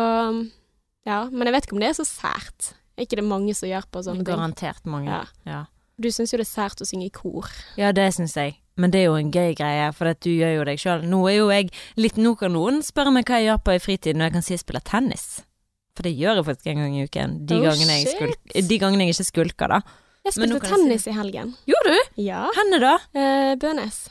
[1.06, 1.24] ja.
[1.32, 2.76] Men jeg vet ikke om det er så sært.
[2.96, 4.30] Er ikke det mange som gjør på sånne ting?
[4.30, 5.10] Garantert mange.
[5.10, 5.26] Ja.
[5.50, 5.64] Ja.
[6.02, 7.48] Du syns jo det er sært å synge i kor.
[7.80, 8.58] Ja, det syns jeg.
[8.76, 11.04] Men det er jo en gøy greie, for du gjør jo deg sjøl.
[11.08, 13.84] Nå er jo jeg litt Nå kan noen spørre meg hva jeg gjør på i
[13.84, 15.28] fritiden, og jeg kan si jeg spiller tennis.
[15.96, 17.38] For det gjør jeg faktisk en gang i uken.
[17.48, 19.80] De, Oh, gangene, jeg skulk, de gangene jeg ikke skulker, da.
[20.28, 21.56] Jeg spilte tennis jeg si i helgen.
[21.72, 22.20] Gjorde du?
[22.26, 22.42] Ja.
[22.58, 22.94] Henne, da?
[23.16, 24.02] Eh, Bønes.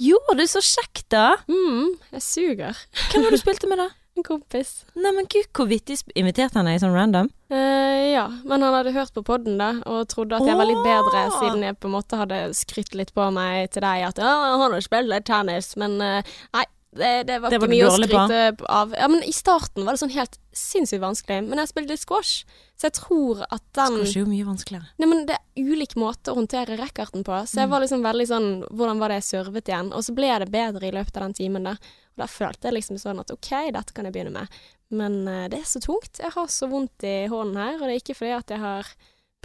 [0.00, 1.34] Gjorde du så kjekt, da?
[1.48, 2.80] mm, jeg suger.
[3.10, 3.90] Hvem var det du spilte med, da?
[4.16, 4.70] En kompis.
[4.96, 5.98] Neimen gud, hvor vittig.
[6.16, 7.28] Inviterte han deg sånn random?
[7.52, 10.80] Eh, ja, men han hadde hørt på podden da, og trodde at jeg var litt
[10.86, 14.32] bedre, siden jeg på en måte hadde skrytt litt på meg til deg at ja,
[14.56, 16.64] han har spilt litt tennis, men eh, nei,
[16.96, 17.98] det, det var Det ikke mye å på.
[18.06, 18.94] skryte av.
[18.96, 22.46] Ja, men i starten var det sånn helt sinnssykt vanskelig, men jeg spilte litt squash,
[22.80, 24.88] så jeg tror at den Squash er jo mye vanskeligere.
[24.96, 27.74] Nei, men det er ulik måte å håndtere rackerten på, så jeg Mm.
[27.76, 29.92] var liksom veldig sånn Hvordan var det jeg servet igjen?
[29.92, 31.76] Og så ble det bedre i løpet av den timen, da.
[32.16, 34.48] Og da følte jeg liksom sånn at OK, dette kan jeg begynne med.
[34.96, 36.18] Men eh, det er så tungt.
[36.22, 38.88] Jeg har så vondt i hånden her, og det er ikke fordi at jeg har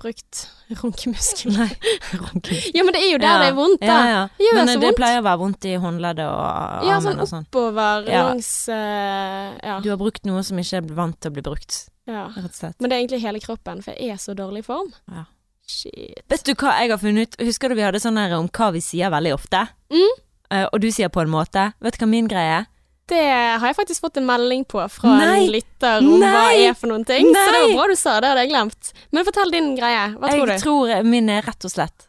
[0.01, 0.47] brukt
[0.81, 1.51] runkemuskel.
[1.53, 1.67] Nei,
[2.15, 2.61] runking.
[2.73, 3.39] ja, men det er jo der Ja.
[3.43, 3.87] det er vondt, da.
[3.97, 4.21] Ja, ja.
[4.39, 4.97] Det Men eh, det vondt.
[5.01, 7.45] pleier å være vondt i håndleddet og Ja, armen sånn og sånn.
[7.51, 8.23] oppover Ja.
[8.29, 9.75] langs uh, Ja.
[9.83, 12.23] Du har brukt noe som ikke er vant til å bli brukt, ja.
[12.33, 12.79] rett og slett.
[12.79, 14.89] Men det er egentlig hele kroppen, for jeg er så dårlig i form.
[15.11, 15.25] Ja.
[15.67, 16.23] Shit.
[16.29, 17.45] Vet du hva jeg har funnet ut?
[17.47, 19.67] Husker du vi hadde sånn her om hva vi sier veldig ofte?
[19.93, 20.17] Mm.
[20.51, 21.71] Eh, og du sier på en måte.
[21.79, 22.69] Vet du hva min greie er?
[23.11, 23.23] Det
[23.59, 25.31] har jeg faktisk fått en melding på fra Nei!
[25.41, 26.61] en lytter om hva Nei!
[26.69, 27.27] er for noen ting.
[27.33, 28.93] Så det var bra du sa det, hadde jeg glemt.
[29.11, 30.05] Men fortell din greie.
[30.15, 30.63] Hva tror jeg du?
[30.63, 32.07] tror min er rett og slett.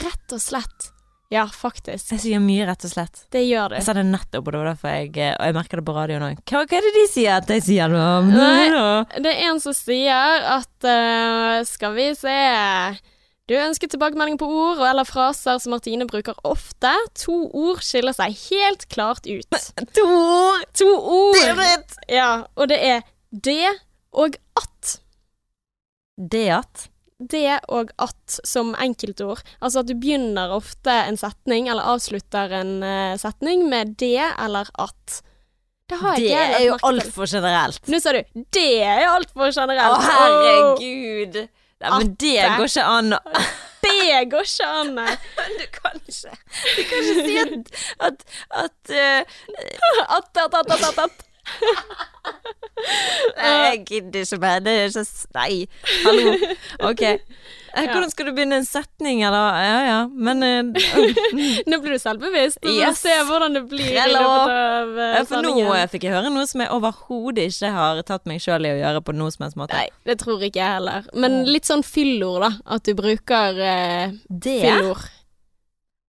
[0.00, 0.90] Rett og slett.
[1.30, 2.10] Ja, faktisk.
[2.10, 3.24] Jeg sier mye rett og slett.
[3.30, 3.76] Det gjør du.
[3.78, 5.94] Jeg sa det nettopp, og det var derfor jeg eh, Og jeg merker det på
[5.94, 6.40] radioen òg.
[6.50, 8.06] Hva, hva er det de sier at jeg sier nå?
[8.30, 8.64] Nei.
[9.14, 12.34] Det er en som sier at uh, Skal vi se
[13.50, 16.92] Du ønsker tilbakemelding på ord eller fraser som Martine bruker ofte.
[17.24, 19.58] To ord skiller seg helt klart ut.
[19.98, 20.68] To ord!
[20.78, 21.98] To ord!
[22.06, 23.02] Ja, og det er
[23.34, 23.72] det
[24.14, 24.96] og at.
[26.14, 26.86] Det at
[27.20, 29.42] det og at som enkeltord.
[29.60, 34.70] Altså at du begynner ofte en setning, eller avslutter en eh, setning med det eller
[34.80, 35.20] at.
[35.90, 37.82] Det har Det er jo altfor generelt.
[37.90, 38.22] Nå sa du
[38.54, 40.06] 'det er altfor Å, generelt'.
[40.06, 41.48] herregud.
[41.80, 43.20] Nei, men det går ikke an å
[43.84, 44.98] det går ikke an.
[45.60, 46.34] Du kan ikke
[46.76, 48.24] Du kan ikke si at At,
[48.64, 49.32] at At
[50.10, 51.26] At, at, at, at, at,
[53.40, 54.60] Jeg gidder ikke mer.
[54.64, 55.04] Det er ikke
[55.36, 55.66] Nei,
[56.04, 56.34] hallo.
[56.90, 57.02] Ok.
[57.70, 59.58] Eh, Hvordan skal du begynne en setning, eller?
[59.62, 60.62] Ja ja, men uh,
[61.70, 62.58] Nå blir du selvbevisst.
[62.64, 62.98] Vi Yes.
[63.04, 65.54] se hvordan det blir i løpet av uh, Ja, For nå
[65.92, 69.04] fikk jeg høre noe som jeg overhodet ikke har tatt meg sjøl i å gjøre
[69.06, 69.78] på noe som helst måte.
[69.78, 71.06] Nei, det tror ikke jeg heller.
[71.14, 72.52] Men litt sånn fyllord, da.
[72.76, 75.06] At du bruker uh, Det fyllord.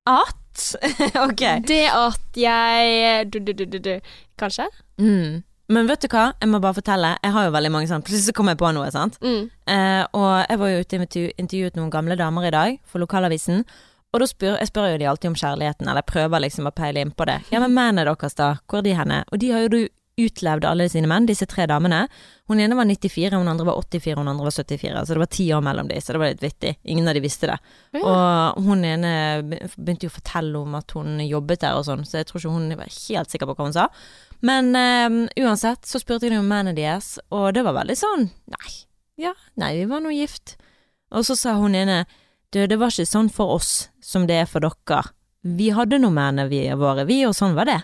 [0.09, 0.37] at
[1.25, 1.43] Ok.
[1.67, 3.93] Det at jeg du, du, du.
[4.41, 4.67] Kanskje?
[5.01, 5.43] Mm.
[5.71, 7.13] Men vet du hva, jeg må bare fortelle.
[7.23, 9.15] Jeg har jo veldig mange sånn Plutselig så kom jeg på noe, sant.
[9.23, 9.45] Mm.
[9.75, 13.63] Eh, og jeg var jo ute og intervjuet noen gamle damer i dag for lokalavisen.
[14.11, 16.75] Og da spør jeg spør jo de alltid om kjærligheten, eller jeg prøver liksom å
[16.75, 17.39] peile inn på det.
[17.53, 19.21] Ja, men mennene deres da, hvor er de henne?
[19.31, 19.85] Og de har jo
[20.21, 22.01] utlevd alle sine menn, disse tre damene.
[22.51, 25.05] Hun ene var 94, hun andre var 84, hun andre var 74.
[25.07, 26.73] Så det var ti år mellom de, så det var litt vittig.
[26.91, 27.57] Ingen av de visste det.
[27.95, 28.01] Ja.
[28.03, 29.13] Og hun ene
[29.47, 32.57] begynte jo å fortelle om at hun jobbet der og sånn, så jeg tror ikke
[32.57, 33.87] hun var helt sikker på hva hun sa.
[34.41, 38.73] Men eh, uansett så spurte jeg om mennene deres, og det var veldig sånn Nei,
[39.21, 40.55] ja, nei, vi var nå gift.
[41.13, 42.05] Og så sa hun ene
[42.51, 45.03] Du, det var ikke sånn for oss som det er for dere.
[45.41, 47.79] Vi hadde nå mennene våre, vi, og sånn var det.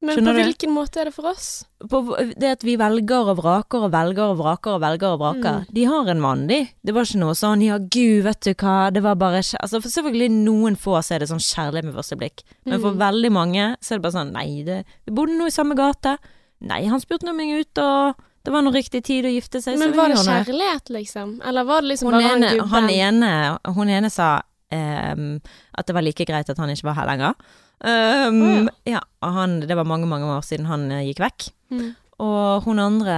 [0.00, 0.44] Men Skjønner på du?
[0.48, 1.46] hvilken måte er det for oss?
[1.92, 1.98] På,
[2.40, 5.58] det at vi velger og vraker og velger og vraker og velger og vraker.
[5.60, 5.74] Mm.
[5.76, 6.60] De har en mann, de.
[6.82, 9.82] Det var ikke noe sånn ja, gud, vet du hva, det var bare kjæ-" Altså,
[9.84, 12.40] for selvfølgelig noen få så er det sånn kjærlighet med første blikk.
[12.64, 12.98] Men for Mm.
[13.04, 16.16] veldig mange så er det bare sånn nei, det, vi bodde nå i samme gate.
[16.64, 19.76] Nei, han spurte nå meg ut, og det var nå riktig tid å gifte seg.
[19.78, 21.40] Men var det kjærlighet, liksom?
[21.44, 22.70] Eller var det liksom Hun bare ene, han gubben?
[22.72, 24.40] han ene, hun ene sa
[24.72, 25.40] ehm,
[25.76, 27.34] at det var like greit at han ikke var her lenger.
[27.80, 31.46] Um, ja, ja han, det var mange, mange år siden han eh, gikk vekk.
[31.72, 31.88] Mm.
[32.20, 33.14] Og hun andre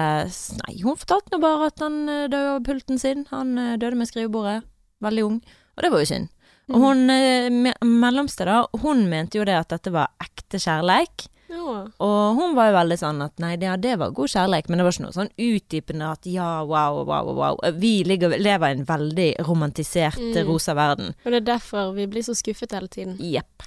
[0.60, 3.24] Nei, hun fortalte nå bare at han eh, døde av pulten sin.
[3.32, 4.60] Han eh, døde med skrivebordet.
[5.02, 5.40] Veldig ung.
[5.76, 6.30] Og det var jo synd.
[6.70, 6.82] Og Mm.
[6.84, 11.26] hun eh, me mellomste, da, hun mente jo det at dette var ekte kjærleik.
[11.52, 11.82] Ja.
[12.00, 14.86] Og hun var jo veldig sånn at nei, det, det var god kjærleik, men det
[14.86, 17.58] var ikke noe sånn utdypende at ja, wow, wow, wow.
[17.76, 20.38] Vi ligger, lever i en veldig romantisert, Mm.
[20.48, 21.12] rosa verden.
[21.26, 23.18] Og det er derfor vi blir så skuffet hele tiden.
[23.20, 23.66] Jepp.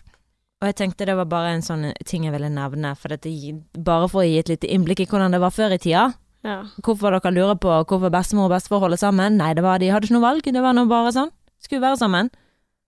[0.62, 3.30] Og jeg tenkte det var bare en sånn ting jeg ville nevne, for dette,
[3.78, 6.14] bare for å gi et lite innblikk i hvordan det var før i tida.
[6.46, 6.62] Ja.
[6.86, 9.36] Hvorfor dere lurer på hvorfor bestemor og bestefar holder sammen?
[9.42, 11.32] Nei, det var de hadde ikke noe valg, det var nå bare sånn.
[11.60, 12.30] Skulle være sammen.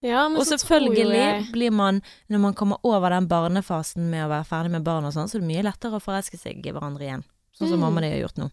[0.06, 4.30] ja, men og selvfølgelig jeg blir man, når man kommer over den barnefasen med å
[4.30, 6.72] være ferdig med barn og sånn, så er det mye lettere å forelske seg i
[6.72, 7.24] hverandre igjen.
[7.58, 7.86] Sånn som Mm.
[7.88, 8.52] mamma de har gjort nå.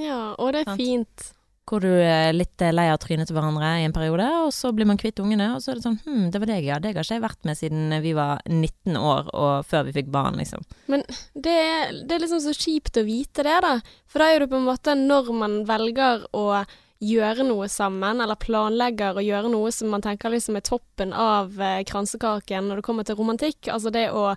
[0.00, 0.80] Ja, og det er Sant.
[0.80, 1.32] fint.
[1.68, 4.88] Hvor du er litt lei av trynet til hverandre i en periode, og så blir
[4.88, 6.80] man kvitt ungene, og så er det sånn hm, det var deg, ja.
[6.80, 10.10] Det har ikke jeg vært med siden vi var 19 år og før vi fikk
[10.14, 10.64] barn, liksom.
[10.88, 13.78] Det er, det er liksom så kjipt å vite det, da.
[14.08, 16.48] For da er det på en måte når man velger å
[16.98, 21.54] gjøre noe sammen, eller planlegger å gjøre noe som man tenker liksom er toppen av
[21.62, 23.68] eh, kransekaken når det kommer til romantikk.
[23.70, 24.32] Altså det å,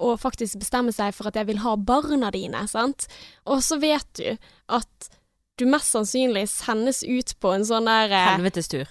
[0.00, 3.08] å faktisk bestemme seg for at jeg vil ha barna dine, sant.
[3.44, 4.32] Og så vet du
[4.72, 5.10] at
[5.56, 8.90] du mest sannsynlig sendes ut på en sånn der eh, Helvetes tur.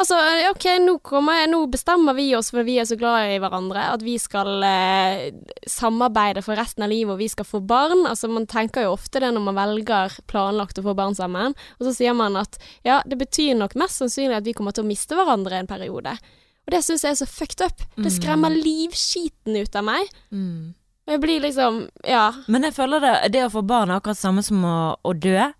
[0.00, 0.16] Altså,
[0.48, 3.82] OK, nå, kommer jeg, nå bestemmer vi oss, for vi er så glad i hverandre,
[3.92, 5.26] at vi skal eh,
[5.68, 8.06] samarbeide for resten av livet, og vi skal få barn.
[8.08, 11.56] Altså, man tenker jo ofte det når man velger planlagt å få barn sammen.
[11.76, 12.56] Og så sier man at
[12.86, 16.16] ja, det betyr nok mest sannsynlig at vi kommer til å miste hverandre en periode.
[16.64, 17.84] Og det syns jeg er så fucked up.
[18.00, 20.08] Det skremmer livskiten ut av meg.
[20.32, 20.72] Mm.
[21.10, 22.30] Jeg blir liksom Ja.
[22.46, 25.50] Men jeg føler det, det å få barn er akkurat samme som å, å dø,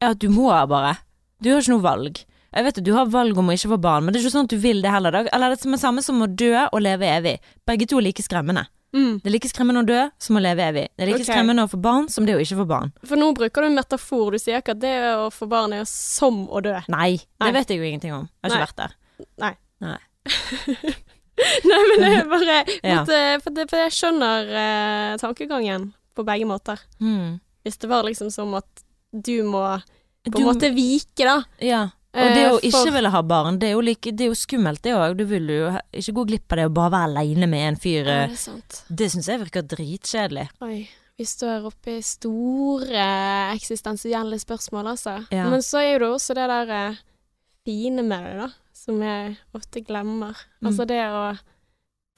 [0.00, 0.96] er at du må bare.
[1.40, 2.20] Du har ikke noe valg.
[2.50, 4.34] Jeg vet at du har valg om å ikke få barn, men det er ikke
[4.34, 5.14] sånn at du vil det heller.
[5.22, 7.36] Eller det er det samme som å dø og leve evig.
[7.68, 8.66] Begge to er like skremmende.
[8.90, 9.20] Mm.
[9.22, 10.88] Det er like skremmende å dø som å leve evig.
[10.96, 11.28] Det er like okay.
[11.28, 12.90] skremmende å få barn som det å ikke få barn.
[13.06, 14.34] For nå bruker du en metafor.
[14.34, 16.74] Du sier ikke at det å få barn er som å dø.
[16.90, 17.52] Nei, det Nei.
[17.54, 18.26] vet jeg jo ingenting om.
[18.40, 18.98] Jeg har ikke vært der.
[19.44, 19.54] Nei.
[19.86, 20.00] Nei.
[21.70, 22.58] Nei, men det er bare
[22.90, 22.98] Ja.
[22.98, 26.82] måtte, for, det, for jeg skjønner eh, tankegangen på begge måter.
[26.98, 27.38] Mm.
[27.62, 29.64] Hvis det var liksom som at du må
[30.24, 31.38] på en måte vike, da.
[31.64, 31.82] Ja.
[32.10, 34.30] Og det Eh, å ikke for- ville ha barn, det er jo, like, det er
[34.32, 35.16] jo skummelt det òg.
[35.16, 38.04] Du vil jo ikke gå glipp av det å bare være aleine med en fyr.
[38.04, 38.28] Ja, eh.
[38.28, 38.82] det sant.
[38.90, 40.48] Det syns jeg virker dritkjedelig.
[40.60, 40.88] Oi.
[41.16, 43.04] Vi står oppe i store
[43.54, 45.18] eksistensielle spørsmål, altså.
[45.30, 45.48] Ja.
[45.48, 46.96] Men så er jo det også det der eh,
[47.64, 48.48] fine med det, da.
[48.74, 50.34] Som jeg ofte glemmer.
[50.62, 50.66] Mm.
[50.70, 51.38] Altså det å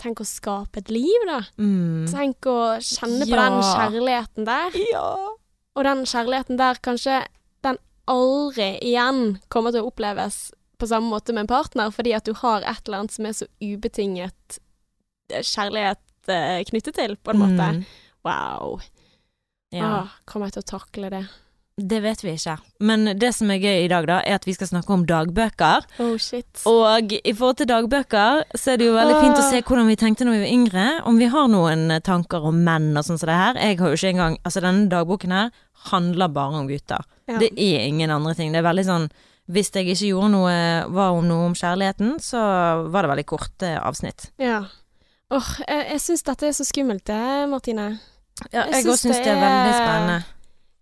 [0.03, 1.43] Tenk å skape et liv, da.
[1.63, 2.09] Mm.
[2.11, 4.71] Tenk å kjenne på den kjærligheten der.
[4.91, 5.29] Ja.
[5.77, 7.23] Og den kjærligheten der kanskje
[7.65, 7.79] den
[8.11, 10.51] aldri igjen kommer til å oppleves
[10.83, 13.37] på samme måte med en partner, fordi at du har et eller annet som er
[13.39, 14.59] så ubetinget
[15.31, 17.69] eh, kjærlighet eh, knyttet til, på en måte.
[17.77, 17.85] Mm.
[18.27, 18.83] Wow.
[19.73, 19.87] Ja.
[20.03, 21.23] Åh, kommer jeg til å takle det?
[21.81, 22.59] Det vet vi ikke.
[22.85, 25.87] Men det som er gøy i dag, da, er at vi skal snakke om dagbøker.
[26.05, 26.61] Oh shit.
[26.69, 29.97] Og i forhold til dagbøker, så er det jo veldig fint å se hvordan vi
[29.97, 30.87] tenkte når vi var yngre.
[31.09, 33.61] Om vi har noen eh, tanker om menn og sånn som det her.
[33.63, 35.49] Jeg har jo ikke engang Altså, denne dagboken her
[35.89, 37.09] handler bare om gutter.
[37.31, 37.41] Ja.
[37.41, 38.53] Det er ingen andre ting.
[38.53, 39.09] Det er veldig sånn
[39.53, 40.53] Hvis jeg ikke gjorde noe,
[40.95, 42.39] var om noe om kjærligheten, så
[42.93, 44.29] var det veldig korte avsnitt.
[44.39, 44.61] Ja.
[45.33, 47.89] Åh, jeg, jeg syns dette er så skummelt, det, Martine.
[48.53, 50.21] Ja, Jeg òg syns det er veldig spennende.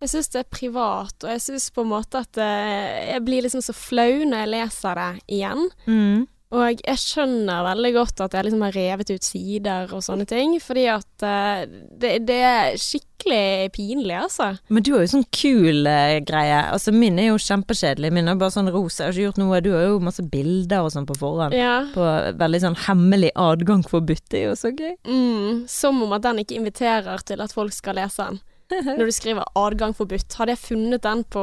[0.00, 3.44] Jeg syns det er privat, og jeg syns på en måte at eh, jeg blir
[3.44, 5.66] liksom så flau når jeg leser det igjen.
[5.84, 6.28] Mm.
[6.50, 10.56] Og jeg skjønner veldig godt at jeg liksom har revet ut sider og sånne ting,
[10.58, 11.60] fordi at eh,
[12.02, 14.48] det, det er skikkelig pinlig, altså.
[14.66, 16.58] Men du har jo sånn kul eh, greie.
[16.72, 18.10] Altså Min er jo kjempekjedelig.
[18.16, 19.04] Min er bare sånn rosa.
[19.04, 19.62] Jeg har ikke gjort noe.
[19.62, 21.54] Du har jo masse bilder og sånn på forhånd.
[21.54, 21.84] Ja.
[21.94, 22.08] På
[22.40, 24.26] veldig sånn hemmelig adgang forbudt.
[24.32, 24.96] Det er jo så gøy.
[25.06, 28.42] Mm, som om at den ikke inviterer til at folk skal lese den.
[28.98, 31.42] Når du skriver 'adgang forbudt', hadde jeg funnet den på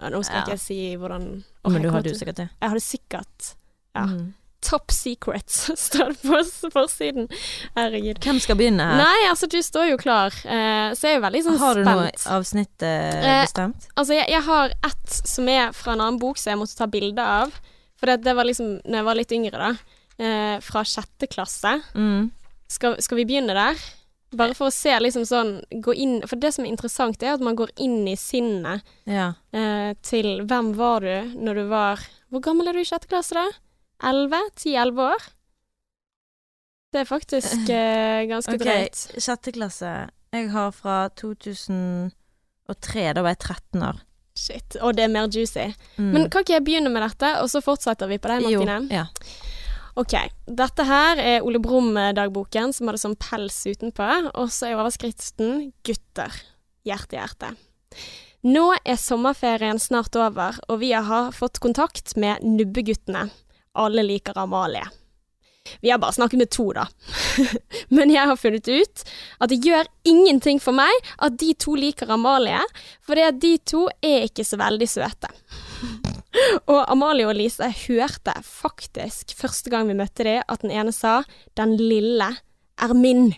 [0.00, 0.42] Nå skal Ja.
[0.44, 2.48] ikke jeg si hvordan oh, Men du hadde jo sikkert det.
[2.60, 3.54] Jeg hadde sikkert
[3.96, 4.04] Ja.
[4.06, 4.34] Mm.
[4.62, 7.28] Top secrets står det på forsiden.
[7.76, 8.18] Herregud.
[8.20, 8.98] Hvem skal begynne her?
[9.00, 11.84] Nei, altså du står jo klar, eh, så jeg er jo veldig sånn har du
[11.84, 13.88] noe avsnitt eh, Eh, bestemt?
[13.96, 16.86] Altså, jeg, jeg har ett som er fra en annen bok som jeg måtte ta
[16.92, 17.56] bilde av.
[17.96, 19.72] For det, det var liksom Når jeg var litt yngre, da.
[20.20, 21.80] Eh, fra sjette klasse.
[21.96, 22.28] Mm.
[22.68, 23.80] Skal, skal vi begynne der?
[24.36, 25.48] Bare for å se liksom sånn
[25.82, 29.32] Gå inn For det som er interessant, er at man går inn i sinnet Ja.
[29.52, 33.34] eh, til hvem var du når du var Hvor gammel er du i sjette klasse,
[33.34, 33.48] da?
[34.06, 34.38] Elleve?
[34.56, 35.26] Ti-elleve år?
[36.92, 39.02] Det er faktisk eh, ganske Ok, drøyt.
[39.18, 39.90] sjette klasse.
[40.32, 42.10] Jeg har fra 2003.
[43.14, 44.00] Da var jeg 13 år.
[44.38, 44.76] Shit.
[44.80, 45.66] Og det er mer juicy.
[45.98, 46.10] Mm.
[46.14, 49.06] Men kan ikke jeg begynne med dette, og så fortsetter vi på deg, jo, ja.
[49.98, 50.14] Ok,
[50.46, 56.38] dette her er Ole Brumm-dagboken, som hadde sånn pels utenpå, og så er overskriften 'Gutter'.
[56.86, 57.50] Hjerte, hjerte.
[58.46, 63.26] Nå er sommerferien snart over, og vi har fått kontakt med Nubbeguttene.
[63.76, 64.86] Alle liker Amalie.
[65.82, 66.86] Vi har bare snakket med to, da.
[67.96, 69.04] Men jeg har funnet ut
[69.40, 72.62] at det gjør ingenting for meg at de to liker Amalie,
[73.06, 75.30] fordi at de to er ikke så veldig søte.
[76.70, 81.22] Og Amalie og Lise hørte faktisk første gang vi møtte dem, at den ene sa
[81.56, 82.30] 'den lille
[82.78, 83.34] er min'.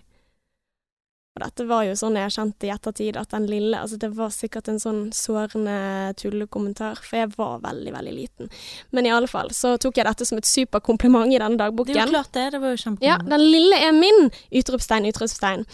[1.33, 4.29] Og dette var jo sånn jeg kjente i ettertid, at den lille Altså, det var
[4.35, 8.51] sikkert en sånn sårende tullekommentar, for jeg var veldig, veldig liten.
[8.92, 11.97] Men i alle fall så tok jeg dette som et superkompliment i denne dagboken.
[11.97, 12.45] Det er jo klart det.
[12.53, 14.29] Det var jo Ja, den lille er min!
[14.61, 15.64] Utropstegn, utropstegn.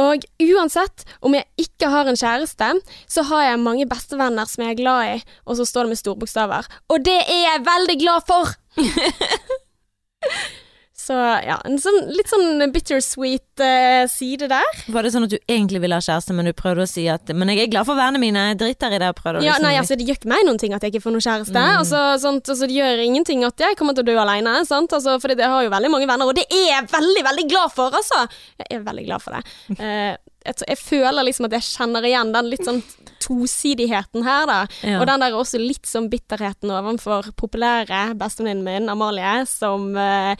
[0.00, 2.72] Og uansett om jeg ikke har en kjæreste,
[3.04, 6.00] så har jeg mange bestevenner som jeg er glad i, og så står det med
[6.00, 6.72] storbokstaver.
[6.88, 8.56] Og det er jeg veldig glad for!
[11.06, 11.14] så
[11.44, 14.80] ja, en sånn, litt sånn bittersweet uh, side der.
[14.90, 17.30] Var det sånn at du egentlig ville ha kjæreste, men du prøvde å si at
[17.30, 19.12] Men jeg er glad for vennene mine, jeg driter i det.
[19.18, 21.04] Prøvde å Ja, liksom- nei, altså, det gjør ikke meg noen ting at jeg ikke
[21.06, 21.54] får noen kjæreste.
[21.54, 21.78] Mm.
[21.78, 24.90] Altså, sånt, altså, det gjør ingenting at jeg kommer til å dø alene, sant?
[24.90, 27.72] Altså, fordi jeg har jo veldig mange venner, og det er jeg veldig, veldig glad
[27.72, 28.26] for, altså!
[28.58, 29.44] Jeg er veldig glad for det.
[29.78, 30.16] Uh,
[30.46, 32.82] jeg, jeg føler liksom at jeg kjenner igjen den litt sånn
[33.26, 34.58] tosidigheten her, da.
[34.86, 35.00] Ja.
[35.00, 40.34] Og den der også litt sånn bitterheten overfor populære bestevenninnen min, Amalie, som uh,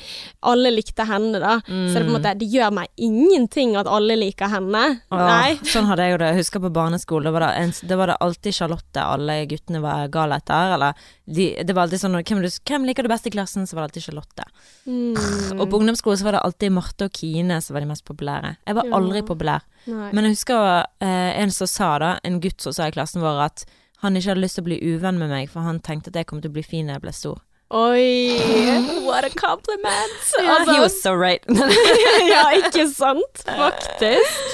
[0.46, 1.57] alle likte henne, da.
[1.66, 2.14] Så det på en Mm.
[2.20, 4.85] måte Det gjør meg ingenting at alle liker henne.
[5.11, 5.57] Åh, Nei.
[5.66, 6.29] Sånn hadde jeg jo det.
[6.33, 7.46] Jeg husker på barneskolen, da var
[7.83, 10.75] det, var det alltid Charlotte alle guttene var gale etter.
[10.77, 10.94] Eller
[11.27, 13.66] de, det var alltid sånn hvem, du, hvem liker du best i klassen?
[13.66, 14.46] Så var det alltid Charlotte.
[14.87, 15.59] Mm.
[15.61, 18.57] Og på ungdomsskolen så var det alltid Marte og Kine som var de mest populære.
[18.66, 18.94] Jeg var Ja.
[18.96, 19.61] aldri populær.
[19.87, 20.11] Nei.
[20.12, 23.42] Men jeg husker eh, en som sa da, en gutt som sa i klassen vår
[23.46, 23.64] at
[24.03, 26.27] han ikke hadde lyst til å bli uvenn med meg, for han tenkte at jeg
[26.29, 27.38] kom til å bli fin når jeg ble stor.
[27.75, 28.37] Oi,
[29.07, 30.18] what a compliment!
[30.38, 31.42] Ja, Altså, he was so right.
[32.33, 33.42] ja, ikke sant?
[33.46, 34.44] Faktisk.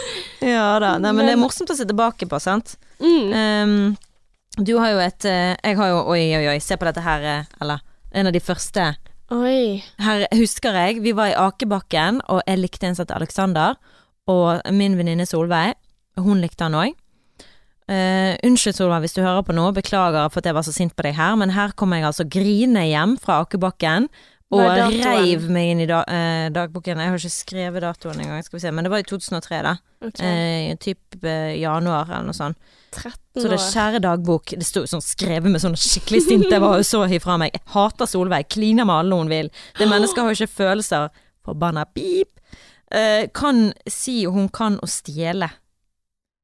[0.40, 0.94] ja da.
[1.02, 2.76] Nei, men det er morsomt å se tilbake på, sant?
[3.02, 3.32] Mm.
[3.36, 7.00] Um, du har jo et eh, Jeg har jo Oi, oi, oi, se på dette
[7.02, 7.22] her.
[7.24, 7.80] eh, Eller
[8.12, 8.90] en av de første.
[9.32, 9.80] Oi.
[10.04, 13.78] Her husker jeg, vi var i Akebakken, og jeg likte en som het Alexander.
[14.30, 15.74] Og min venninne Solveig,
[16.20, 16.98] hun likte han òg.
[17.88, 19.72] unnskyld, Solveig, hvis du hører på nå.
[19.74, 22.28] Beklager for at jeg var så sint på deg her, men her kom jeg altså
[22.28, 24.08] grine hjem fra Akebakken.
[24.52, 24.68] Og
[25.00, 27.00] reiv meg inn i da, eh, dagboken.
[27.00, 28.70] Jeg har ikke skrevet datoen engang, skal vi se.
[28.70, 29.76] Men det var i 2003, da.
[30.04, 30.28] Okay.
[30.28, 32.58] Eh, typ eh, januar eller noe sånt.
[32.92, 34.52] 13 Så det kjære dagbok.
[34.52, 36.50] Det sto sånn skrevet med sånn skikkelig sint.
[36.52, 37.56] Jeg var jo så ifra meg.
[37.56, 38.50] Jeg hater Solveig.
[38.52, 39.48] Kliner med alle hun vil.
[39.78, 41.08] Det mennesket har jo ikke følelser.
[41.46, 42.28] Forbanna pip.
[42.92, 45.48] Eh, kan si hun kan å stjele.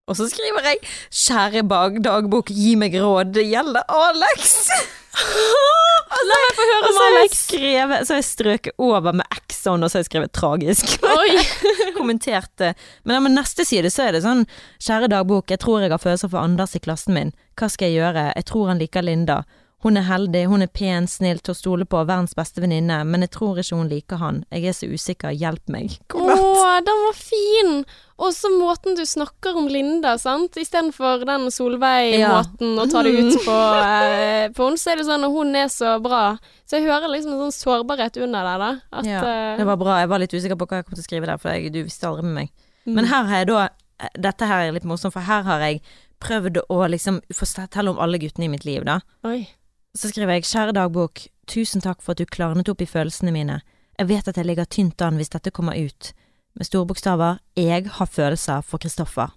[0.09, 0.79] Og så skriver jeg
[1.13, 4.71] 'Kjære bag dagbok, gi meg råd, det gjelder Alex'.
[6.29, 7.43] La meg få høre om Alex.
[7.49, 9.27] skrevet Så har jeg strøket over med
[9.59, 10.95] sånn, og så har jeg skrevet tragisk.
[11.99, 12.73] Kommenterte.
[13.09, 14.45] Men på neste side så er det sånn
[14.85, 17.33] Kjære dagbok, jeg tror jeg har følelser for Anders i klassen min.
[17.59, 18.29] Hva skal jeg gjøre?
[18.37, 19.43] Jeg tror han liker Linda.
[19.85, 23.23] Hun er heldig, hun er pen, snill, til å stole på, verdens beste venninne, men
[23.23, 24.41] jeg tror ikke hun liker han.
[24.51, 25.95] Jeg er så usikker, hjelp meg.
[26.19, 26.25] Å,
[26.83, 27.85] den var fin!
[28.19, 30.59] Og så måten du snakker om Linda, sant.
[30.59, 35.27] Istedenfor den Solveig-måten å ta det ut på, eh, på henne, så er det sånn
[35.29, 36.25] og hun er så bra.
[36.67, 38.71] Så jeg hører liksom en sånn sårbarhet under der, da.
[38.91, 40.01] At, Ja, eh, det var bra.
[40.03, 41.85] Jeg var litt usikker på hva jeg kom til å skrive der, for jeg, du
[41.85, 42.51] visste aldri med meg.
[42.83, 42.95] mm.
[42.99, 43.69] Men her har jeg da
[44.15, 45.81] Dette her er litt morsomt, for her har jeg
[46.23, 49.01] prøvd å liksom fortelle om alle guttene i mitt liv, da.
[49.27, 49.49] Oi.
[49.99, 53.57] Så skriver jeg Kjære dagbok, tusen takk for at du klarnet opp i følelsene mine.
[53.99, 56.13] Jeg vet at jeg ligger tynt an hvis dette kommer ut.
[56.55, 59.33] Med store bokstaver, jeg har følelser for Kristoffer.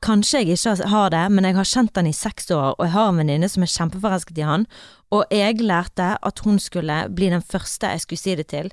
[0.00, 2.94] Kanskje jeg ikke har det, men jeg har kjent han i seks år, og jeg
[2.94, 4.66] har en venninne som er kjempeforelsket i han,
[5.10, 8.70] og jeg lærte at hun skulle bli den første jeg skulle si det til.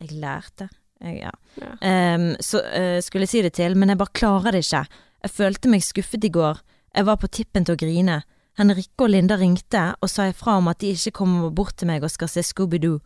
[0.00, 0.70] Jeg lærte
[1.02, 1.32] jeg, Ja.
[1.58, 2.14] Ja.
[2.14, 4.86] Um, så uh, skulle jeg si det til, men jeg bare klarer det ikke.
[5.26, 6.62] Jeg følte meg skuffet i går.
[6.94, 8.22] Jeg var på tippen til å grine.
[8.58, 12.04] Henrikke og Linda ringte og sa ifra om at de ikke kommer bort til meg
[12.06, 13.00] og skal se Scooby-Doo.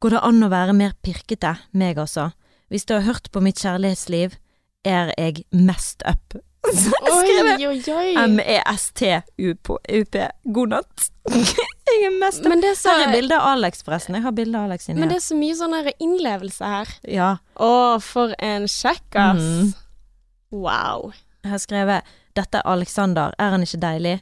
[0.00, 2.30] Går det an å være mer pirkete, meg altså?
[2.72, 4.36] Hvis du har hørt på mitt kjærlighetsliv,
[4.86, 6.38] er jeg mest up.
[6.68, 8.24] Så jeg skrev.
[8.28, 10.16] M-E-S-T-U-P.
[10.54, 11.08] God natt.
[11.88, 12.48] jeg er mest up.
[12.52, 14.16] Men det så, Her er bilde av Alex, forresten.
[14.18, 15.22] Jeg har bilde av Alex inni men det her.
[15.22, 16.96] er så mye sånn her innlevelse her.
[17.08, 17.30] Ja.
[17.56, 17.72] Å,
[18.04, 19.44] for en kjekkas.
[19.44, 19.72] Mm.
[20.54, 21.12] Wow.
[21.44, 24.20] Jeg har skrevet 'Dette er Alexander, er han ikke deilig?'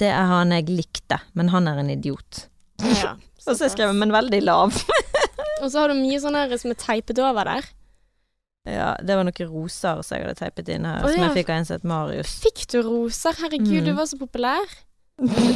[0.00, 2.48] Det er han jeg likte, men han er en idiot.
[2.82, 3.14] Ja,
[3.46, 4.78] Og så har jeg skrevet 'men veldig lav'.
[5.62, 7.66] Og så har du mye sånn her som er teipet over der.
[8.64, 11.26] Ja, det var noen roser som jeg hadde teipet inn her, oh, som ja.
[11.28, 12.32] jeg fikk av en som het Marius.
[12.40, 13.36] Fikk du roser?
[13.36, 13.84] Herregud, Mm.
[13.84, 14.64] du var så populær.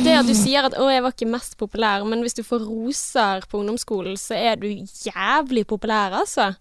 [0.05, 2.61] Det at du sier at 'å, jeg var ikke mest populær', men hvis du får
[2.69, 6.55] roser på ungdomsskolen, så er du jævlig populær, altså.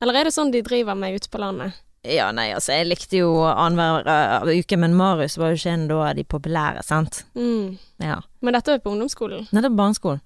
[0.00, 1.74] Eller er det sånn de driver med ute på landet?
[2.04, 4.04] Ja, nei, altså, jeg likte jo annenhver
[4.44, 7.22] uh, uke, men Marius var jo ikke en av de populære, sant?
[7.32, 7.78] Mm.
[8.04, 8.18] Ja.
[8.44, 9.46] Men dette var på ungdomsskolen.
[9.48, 10.20] Nei, det var barneskolen.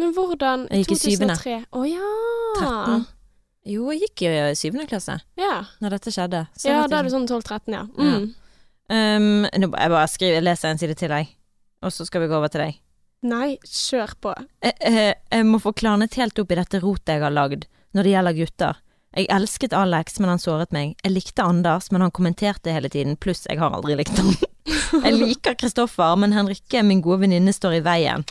[0.00, 1.34] Men hvordan i syvende.
[1.36, 1.56] 2003.
[1.76, 2.12] Å ja.
[2.60, 3.08] 13.
[3.70, 6.46] Jo, jeg gikk jo i syvende klasse Ja, når dette skjedde.
[6.56, 7.82] Så ja da er du sånn 12-13, ja.
[7.98, 8.30] Mm.
[8.90, 11.34] Um, nå, jeg bare skriver, jeg leser en side til deg,
[11.84, 12.78] og så skal vi gå over til deg.
[13.28, 14.32] Nei, kjør på.
[14.64, 18.06] Jeg, jeg, jeg må få klarnet helt opp i dette rotet jeg har lagd når
[18.06, 18.80] det gjelder gutter.
[19.16, 20.92] Jeg elsket Alex, men han såret meg.
[21.02, 24.34] Jeg likte Anders, men han kommenterte hele tiden, pluss jeg har aldri likt han.
[25.04, 28.22] Jeg liker Kristoffer, men Henrikke, min gode venninne, står i veien.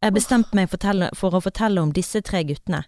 [0.00, 2.82] Jeg bestemte meg fortelle, for å fortelle om disse tre guttene.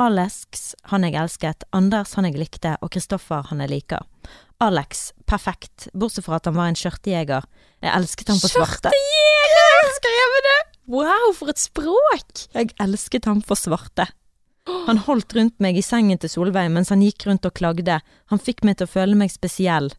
[0.00, 4.04] Alex, han jeg elsket, Anders, han jeg likte, og Kristoffer, han jeg liker.
[4.64, 7.46] Alex, perfekt, bortsett fra at han var en skjørtejeger.
[7.84, 8.92] Jeg elsket ham for svarte.
[8.92, 9.94] Skjørtejeger!
[9.96, 10.58] Skrevet det!
[10.92, 12.46] Wow, for et språk!
[12.56, 14.10] Jeg elsket ham for svarte.
[14.66, 18.00] Han holdt rundt meg i sengen til Solveig mens han gikk rundt og klagde.
[18.32, 19.92] Han fikk meg til å føle meg spesiell.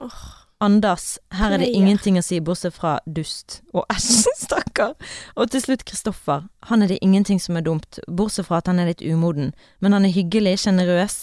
[0.00, 3.60] Oh, Anders, her er det ingenting å si bortsett fra dust.
[3.76, 4.94] Og æsj, stakkar.
[5.36, 6.46] Og til slutt Kristoffer.
[6.70, 9.52] Han er det ingenting som er dumt, bortsett fra at han er litt umoden.
[9.84, 11.18] Men han er hyggelig, sjenerøs,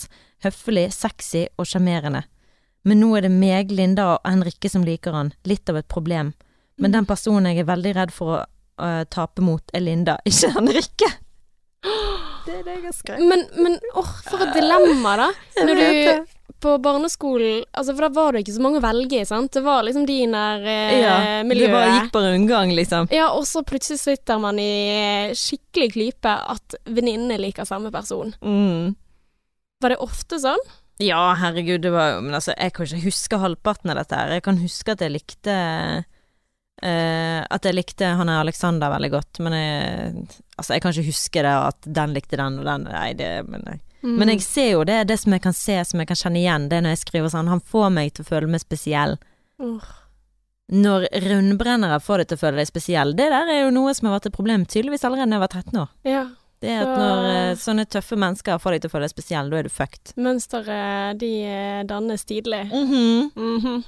[0.45, 2.27] høflig, sexy og sjarmerende.
[2.86, 5.34] Men nå er det meg, Linda og Henrikke som liker han.
[5.49, 6.34] Litt av et problem.
[6.77, 10.53] Men den personen jeg er veldig redd for å uh, tape mot, er Linda, ikke
[10.60, 11.12] Henrikke.
[12.43, 13.27] Det er det jeg har skrevet.
[13.29, 15.27] Men, men åh, for et dilemma, da.
[15.67, 16.32] Når du
[16.63, 19.51] på barneskolen Altså, for da var det ikke så mange å velge i, sant?
[19.51, 21.15] Det var liksom de nær eh, Ja,
[21.47, 21.67] miljøet.
[21.67, 23.10] det bare gikk på rundgang, liksom.
[23.12, 28.32] Ja, og så plutselig sitter man i eh, skikkelig klype at venninnene liker samme person.
[28.39, 28.93] Mm.
[29.84, 30.63] Var det ofte sånn?
[31.01, 34.36] Ja, herregud, det var jo Men altså, jeg kan ikke huske halvparten av dette her.
[34.38, 35.56] Jeg kan huske at jeg likte
[36.84, 41.10] eh, At jeg likte han er Alexander veldig godt, men jeg Altså, jeg kan ikke
[41.10, 42.84] huske det at den likte den og den.
[42.91, 44.17] Nei, det Men, jeg, Mm.
[44.19, 46.67] men jeg ser jo det, det som jeg kan se, som jeg kan kjenne igjen,
[46.67, 49.15] det er når jeg skriver sånn Han får meg til å føle meg spesiell.
[49.63, 49.80] Uh.
[50.74, 54.10] Når rundbrennere får deg til å føle deg spesiell, det der er jo noe som
[54.10, 55.89] har vært et problem tydeligvis allerede da jeg var 13 år.
[56.08, 56.24] Ja.
[56.63, 59.52] Det er at når uh, sånne tøffe mennesker får deg til å føle deg spesiell,
[59.52, 60.13] da er du fucked.
[60.19, 62.63] Mønsteret, de eh, dannes tidlig.
[62.72, 63.32] Mhm.
[63.36, 63.84] Mhm.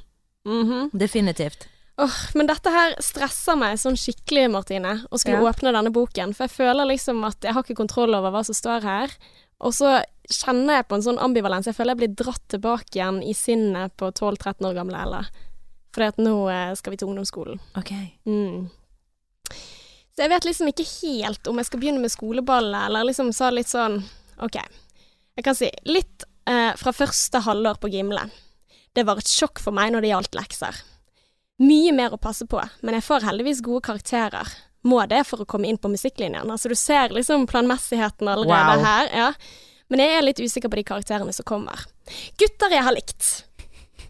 [0.45, 0.89] -hmm.
[0.93, 1.67] Definitivt.
[1.97, 5.51] Åh, men dette her stresser meg sånn skikkelig, Martine, å skulle Ja.
[5.51, 6.34] åpne denne boken.
[6.36, 9.10] For jeg føler liksom at jeg har ikke kontroll over hva som står her.
[9.62, 11.65] Og så kjenner jeg på en sånn ambivalens.
[11.65, 15.21] Jeg føler jeg blir dratt tilbake igjen i sinnet på 12-13 år gamle Ella.
[15.95, 17.60] Fordi at nå eh, skal vi til ungdomsskolen.
[17.79, 17.91] Ok.
[18.27, 18.69] Mm.
[20.15, 23.49] Så jeg vet liksom ikke helt om jeg skal begynne med skoleballet, eller liksom sa
[23.51, 24.01] litt sånn
[24.43, 24.60] OK.
[25.36, 28.29] Jeg kan si litt eh, fra første halvår på Gimle.
[28.95, 30.84] Det var et sjokk for meg når det gjaldt lekser.
[31.64, 34.49] Mye mer å passe på, men jeg får heldigvis gode karakterer.
[34.86, 36.49] Må det for å komme inn på musikklinjen.
[36.51, 38.84] Altså du ser liksom planmessigheten allerede Wow.
[38.86, 39.10] her.
[39.16, 39.30] Ja.
[39.89, 41.86] Men jeg er litt usikker på de karakterene som kommer.
[42.38, 43.45] Gutter jeg har likt.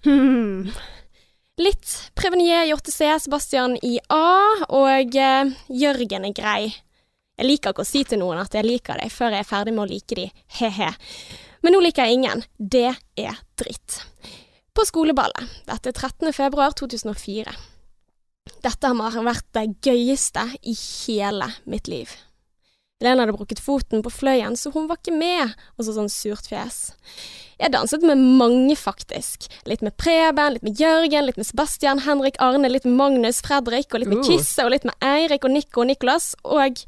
[0.04, 0.72] Hmm.
[1.58, 6.74] Litt Prevenier i 8C, Sebastian i A, og eh, Jørgen er grei.
[7.40, 9.74] Jeg liker ikke å si til noen at jeg liker deg før jeg er ferdig
[9.76, 10.26] med å like de,
[10.60, 10.90] he-he.
[11.64, 12.44] Men nå liker jeg ingen.
[12.60, 14.02] Det er dritt.
[14.76, 15.52] På skoleballet.
[15.70, 16.34] Dette er 13.
[16.36, 17.54] februar 2004.
[18.66, 22.12] Dette har vært det gøyeste i hele mitt liv.
[23.04, 26.48] Helene hadde brukket foten på fløyen, så hun var ikke med, og så sånn surt
[26.48, 26.94] fjes.
[27.60, 29.50] Jeg danset med mange, faktisk.
[29.68, 33.92] Litt med Preben, litt med Jørgen, litt med Sebastian, Henrik, Arne, litt med Magnus, Fredrik,
[33.94, 34.24] og litt med.
[34.28, 36.84] Kisse, og litt med Eirik og Nico og Niklas, og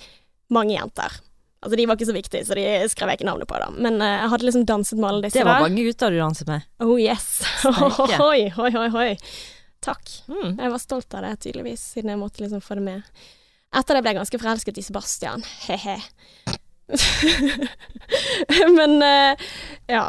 [0.52, 1.20] mange jenter.
[1.58, 3.72] Altså, de var ikke så viktige, så de skrev jeg ikke navnet på, da.
[3.74, 5.66] Men uh, jeg hadde liksom danset med alle disse Det var der.
[5.66, 6.68] mange gutter du danset med.
[6.86, 7.30] Oh yes.
[8.22, 9.10] Oi, oi, oi, oi.
[9.84, 10.12] Takk.
[10.30, 10.58] Mm.
[10.60, 13.26] Jeg var stolt av det, tydeligvis, siden jeg måtte liksom få det med.
[13.76, 15.44] Etter det ble jeg ganske forelsket i Sebastian.
[15.66, 15.98] He-he.
[18.78, 19.50] Men uh,
[19.90, 20.06] ja,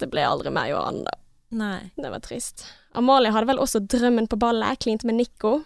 [0.00, 1.18] det ble aldri meg og han, da.
[1.52, 1.80] Nei.
[1.98, 2.64] Det var trist.
[2.96, 5.58] Amalie hadde vel også drømmen på ballet, klinte med Nico,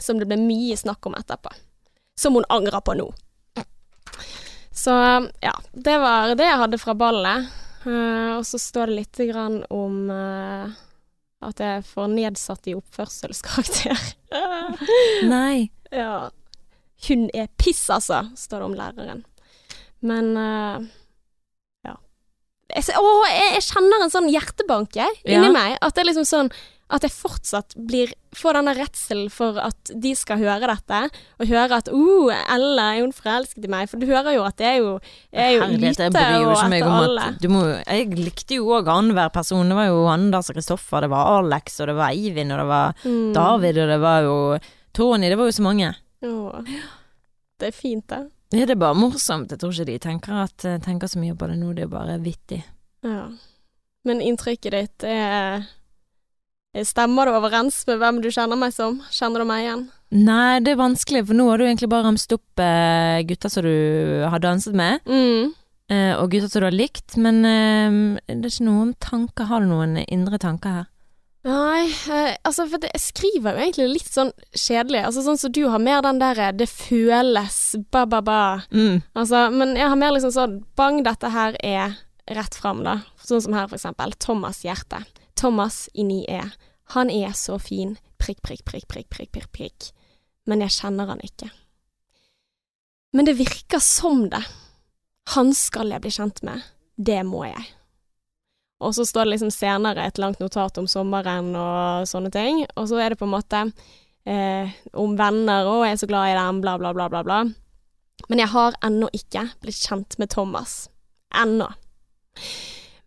[0.00, 1.52] som det ble mye snakk om etterpå.
[2.18, 3.12] Som hun angrer på nå.
[4.76, 4.92] Så
[5.40, 7.46] ja, det var det jeg hadde fra ballet.
[7.86, 10.66] Uh, og så står det lite grann om uh,
[11.46, 14.02] at jeg får nedsatt i oppførselskarakter.
[15.34, 15.70] Nei.
[16.02, 16.28] ja.
[17.08, 19.24] Hun er piss, altså, står det om læreren.
[20.06, 20.84] Men uh,
[21.86, 21.96] ja.
[22.74, 25.54] Jeg, å, jeg, jeg kjenner en sånn hjertebanke inni Ja.
[25.54, 25.78] meg.
[25.80, 26.52] At det er liksom sånn
[26.92, 30.98] at jeg fortsatt blir får denne redselen for at de skal høre dette,
[31.40, 33.88] og høre at oh, Ella er hun forelsket i meg?
[33.90, 34.92] For du hører jo at det er jo,
[35.32, 37.24] er jo Herlighet, jeg lite og etter om alle.
[37.32, 39.66] at du må, Jeg likte jo òg annenhver person.
[39.72, 42.68] Det var jo Anders og Kristoffer, det var Alex, og det var Eivind, og det
[42.70, 43.32] var Mm.
[43.34, 44.36] David, og det var jo
[44.94, 45.28] Tony.
[45.28, 45.90] Det var jo så mange.
[46.22, 46.70] Åh.
[47.58, 48.22] Det er fint, det.
[48.54, 49.50] Ja, det er bare morsomt.
[49.50, 52.18] Jeg tror ikke de tenker, at, tenker så mye på det nå, det er bare
[52.22, 52.62] vittig.
[53.02, 53.26] Ja.
[54.06, 55.66] Men inntrykket ditt er
[56.84, 58.98] Stemmer det overens med hvem du kjenner meg som?
[59.10, 59.84] Kjenner du meg igjen?
[60.12, 63.62] Nei, det er vanskelig, for nå har du egentlig bare ramset opp eh, gutter som
[63.64, 65.54] du har danset med, Mm.
[65.90, 69.60] eh, og gutter som du har likt, men eh, det er ikke noen tanker Har
[69.60, 70.86] du noen indre tanker her?
[71.46, 75.04] Nei, eh, altså for det, jeg skriver jo egentlig litt sånn kjedelig.
[75.06, 78.64] Altså sånn som du har mer den derre 'det føles ba-ba-ba'.
[78.72, 79.02] Mm.
[79.14, 81.96] Altså, men jeg har mer liksom sånn bang, dette her er
[82.28, 83.02] rett fram, da.
[83.22, 84.12] Sånn som her, for eksempel.
[84.18, 85.04] Thomas Hjerte.
[85.46, 86.42] Thomas i 9E.
[86.96, 87.94] Han er så fin.
[88.18, 89.84] Prikk, prikk, prikk, prikk, prikk, prikk, prikk.
[90.50, 91.52] Men jeg kjenner han ikke.
[93.14, 94.42] Men det virker som det.
[95.36, 96.64] Han skal jeg bli kjent med.
[96.98, 97.62] Det må jeg.
[98.82, 102.88] Og så står det liksom senere et langt notat om sommeren og sånne ting, og
[102.90, 103.60] så er det på en måte
[104.26, 107.38] eh, om venner, og jeg er så glad i dem, bla, bla, bla, bla, bla.
[108.26, 110.90] Men jeg har ennå ikke blitt kjent med Thomas.
[111.30, 111.70] Ennå.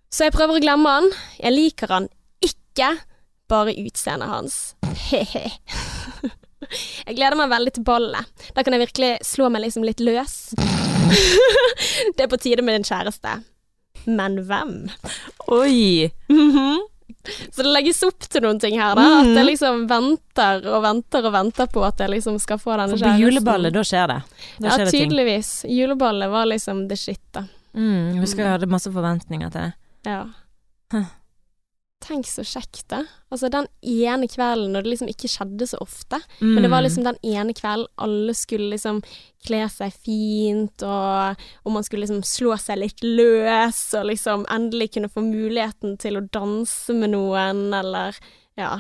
[0.09, 1.11] Så jeg prøver å glemme han.
[1.37, 2.09] Jeg liker han
[2.79, 2.91] ikke,
[3.51, 4.57] bare utseendet hans.
[5.09, 5.45] He-he.
[7.07, 8.27] Jeg gleder meg veldig til ballet.
[8.53, 10.33] Da kan jeg virkelig slå meg liksom litt løs.
[12.15, 13.39] Det er på tide med din kjæreste.
[14.05, 14.75] Men hvem?
[15.51, 16.11] Oi!
[16.29, 16.79] Mhm.
[17.51, 19.01] Så det legges opp til noen ting her, da.
[19.19, 19.47] At jeg Mhm.
[19.49, 23.17] liksom venter og venter og venter på at jeg liksom skal få denne For på
[23.19, 24.19] juleballet, da skjer det.
[24.59, 25.09] Da Ja, skjer ting.
[25.09, 25.65] tydeligvis.
[25.67, 27.43] Juleballet var liksom the shit, da.
[27.75, 29.73] Mm, jeg husker jeg hadde masse forventninger til det.
[30.05, 30.23] Ja.
[30.93, 31.05] Huh.
[31.99, 33.01] Tenk så kjekt, det.
[33.29, 36.21] Altså den ene kvelden når det liksom ikke skjedde så ofte.
[36.39, 36.85] Men det var Mm.
[36.87, 39.01] liksom den ene kvelden alle skulle liksom
[39.45, 41.35] kle seg fint, og,
[41.65, 46.17] og man skulle liksom slå seg litt løs, og liksom endelig kunne få muligheten til
[46.17, 48.15] å danse med noen, eller
[48.57, 48.79] ja,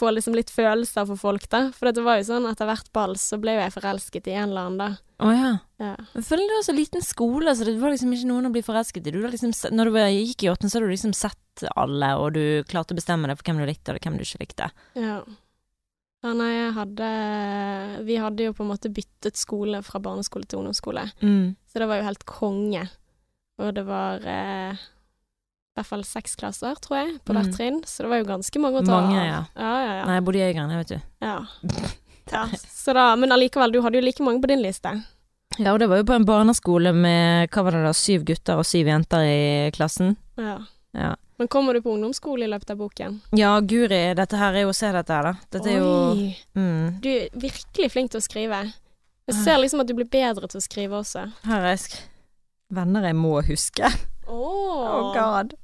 [0.00, 1.66] få liksom litt følelser for folk, da.
[1.76, 4.48] For det var jo sånn etter hvert ball så ble jo jeg forelsket i en
[4.50, 4.88] eller annen, da.
[5.20, 5.50] Å ja.
[5.80, 5.92] Ja.
[6.16, 8.62] Jeg føler det var så liten skole, så det var liksom ikke noen å bli
[8.64, 9.12] forelsket i.
[9.14, 12.42] Du liksom, når du gikk i åtten, så hadde du liksom sett alle, og du
[12.68, 14.70] klarte å bestemme deg for hvem du likte, og hvem du ikke likte.
[14.96, 15.20] Ja.
[16.20, 17.06] Ja, nei, jeg hadde
[18.04, 21.56] Vi hadde jo på en måte byttet skole fra barneskole til ungdomsskole, Mm.
[21.68, 22.82] så det var jo helt konge.
[23.60, 24.76] Og det var eh,
[25.78, 27.56] hvert fall seks klasser, tror jeg, på hvert Mm.
[27.56, 29.44] trinn, så det var jo ganske mange å ta Mange, ja.
[29.56, 30.04] Ja, ja, ja.
[30.06, 31.00] Nei, jeg bodde i Øygarden, vet du.
[31.22, 31.46] ja.
[32.32, 32.44] ja.
[32.70, 34.92] Så da, men allikevel, du hadde jo like mange på din liste.
[35.58, 38.60] Ja, og det var jo på en barneskole med hva var det da, syv gutter
[38.62, 40.16] og syv jenter i klassen.
[40.38, 40.60] Ja.
[40.94, 41.14] Ja.
[41.38, 43.20] Men kommer du på ungdomsskole i løpet av boken?
[43.38, 45.32] Ja, guri, dette her er jo Se dette her, da.
[45.54, 47.00] Dette er jo Oi, mm.
[47.00, 48.58] du er virkelig flink til å skrive.
[49.30, 51.28] Jeg ser liksom at du blir bedre til å skrive også.
[51.46, 51.96] Her er jeg sk...
[52.70, 53.88] Venner jeg må huske.
[54.30, 55.14] Åh.
[55.14, 55.54] god.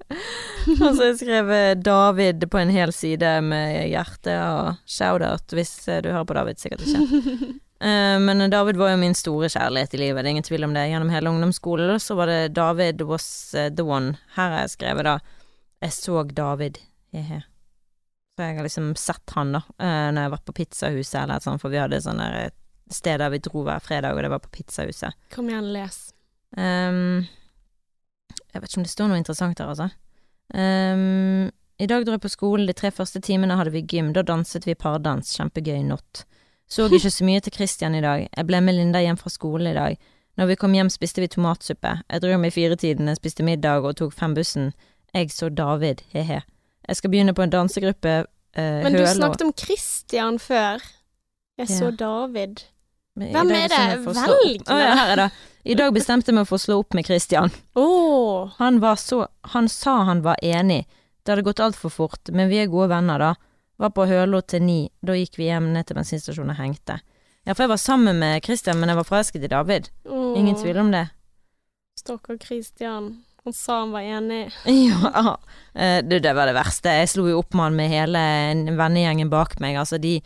[0.75, 5.73] Og så har jeg skrevet David på en hel side med hjerte og shout-out, hvis
[5.89, 7.55] eh, du hører på David, sikkert ikke.
[7.77, 10.73] Eh, men David var jo min store kjærlighet i livet, det er ingen tvil om
[10.73, 10.87] det.
[10.89, 14.14] Gjennom hele ungdomsskolen så var det David was eh, the one.
[14.33, 15.19] Her har jeg skrevet da
[15.85, 16.79] Jeg så David,
[17.12, 17.43] he-he.
[18.33, 21.61] Så jeg har liksom sett han, da, når jeg vært på pizzahuset eller et sånt,
[21.61, 22.57] for vi hadde sånne der eh,
[22.93, 25.17] sted der vi dro hver fredag, og det var på pizzahuset.
[25.35, 26.01] Kom igjen, les.
[26.57, 27.27] Ehm,
[28.57, 29.91] jeg vet ikke om det står noe interessant her, altså.
[30.55, 31.51] Um,
[31.83, 34.65] I dag dro jeg på skolen, de tre første timene hadde vi gym, da danset
[34.65, 36.25] vi pardans, kjempegøy, not.
[36.71, 39.71] Så ikke så mye til Christian i dag, jeg ble med Linda hjem fra skolen
[39.71, 39.99] i dag.
[40.37, 43.97] Når vi kom hjem spiste vi tomatsuppe, jeg dro hjem i firetiden, spiste middag og
[43.97, 44.73] tok fembussen.
[45.17, 46.43] Jeg så David, he-he.
[46.87, 48.27] Jeg skal begynne på en dansegruppe,
[48.57, 50.85] eh, Men du snakket om Christian før.
[51.57, 51.91] Jeg så Ja.
[51.91, 52.67] David.
[53.17, 53.83] Men Hvem er det?
[54.05, 55.29] Velg Oh, ja, her er det.
[55.67, 57.51] I dag bestemte jeg meg for å slå opp med Christian.
[57.75, 58.53] Oh.
[58.61, 60.85] Han var så Han sa han var enig.
[61.25, 63.33] Det hadde gått altfor fort, men vi er gode venner, da.
[63.83, 64.79] Var på Hølo til ni.
[65.03, 67.01] Da gikk vi hjem ned til bensinstasjonen og hengte.
[67.47, 69.89] Ja, for jeg var sammen med Christian, men jeg var forelsket i David.
[70.07, 70.37] Oh.
[70.39, 71.07] Ingen tvil om det.
[71.99, 73.11] Stakkar Christian.
[73.45, 74.53] Han sa han var enig.
[74.67, 75.37] Ja.
[75.75, 76.95] eh, Det, det var det verste.
[77.01, 78.23] Jeg slo jo opp med han med hele
[78.79, 79.77] vennegjengen bak meg.
[79.83, 80.17] Altså, de,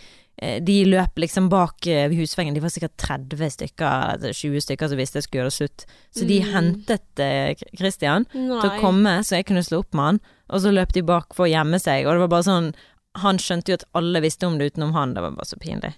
[0.64, 2.54] de løp liksom bak eh, husveggen.
[2.56, 5.84] De var sikkert 30 stykker, 20 stykker som visste jeg skulle gjøre det slutt.
[6.16, 6.52] Så de Mm.
[6.54, 8.24] hentet eh, Christian.
[8.34, 8.60] Nei.
[8.62, 10.20] til å komme, så jeg kunne slå opp med han.
[10.50, 12.70] Og så løp de bak for å gjemme seg, og det var bare sånn
[13.18, 15.94] Han skjønte jo at alle visste om det utenom han, det var bare så pinlig.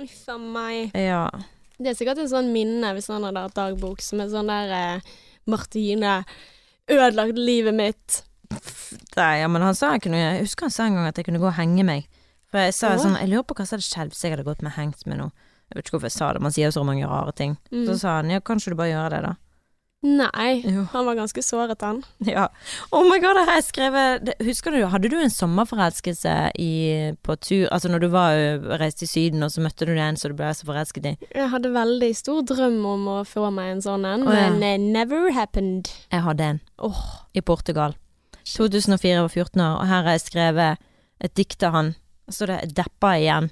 [0.00, 0.90] Uff a meg.
[0.96, 1.28] Ja.
[1.78, 4.72] Det er sikkert en sånn minne hvis han hadde hatt dagbok som er sånn der
[4.72, 5.00] eh,
[5.46, 6.24] Martine
[6.88, 8.22] ødelagt livet mitt.
[9.18, 11.26] Nei, ja, men han sa jeg kunne Jeg husker han sa en gang at jeg
[11.28, 12.06] kunne gå og henge meg.
[12.48, 13.02] For jeg sa oh.
[13.02, 15.20] sånn Jeg lurer på hva som hadde skjedd hvis jeg hadde gått med hengt med
[15.20, 15.48] noe.
[15.68, 17.58] Jeg vet ikke hvorfor jeg sa det, man sier så mange rare ting.
[17.68, 17.84] Mm.
[17.90, 19.34] Så sa han ja, kanskje du bare gjør det, da.
[19.98, 20.84] Nei, Jo.
[20.92, 22.04] han var ganske såret, han.
[22.24, 22.46] Ja.
[22.94, 26.72] Oh my god, det har jeg skrevet Husker du, hadde du en sommerforelskelse i,
[27.26, 30.16] på tur Altså når du var reiste reist til Syden, og så møtte du en
[30.16, 31.14] som du ble så forelsket i?
[31.34, 34.46] Jeg hadde veldig stor drøm om å få meg en sånn en, oh, ja.
[34.54, 35.90] men it never happened.
[36.14, 36.60] Jeg hadde en.
[36.78, 37.02] Oh.
[37.34, 37.98] i Portugal.
[38.46, 40.86] 2004 jeg var 14 år, og her har jeg skrevet
[41.26, 41.96] et dikt av han.
[42.28, 43.50] Så står det 'deppa' igjen.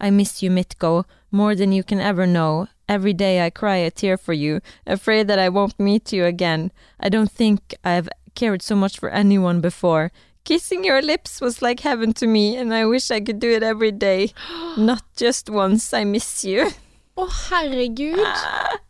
[0.00, 2.66] I miss you, Mitgo, more than you can ever know.
[2.88, 6.70] Every day I cry a tear for you, afraid that I won't meet you again.
[7.00, 10.10] I don't think I've cared so much for anyone before.
[10.44, 13.62] Kissing your lips was like heaven to me, and I wish I could do it
[13.62, 14.32] every day.
[14.76, 16.70] Not just once, I miss you.
[17.18, 18.36] Å, herregud!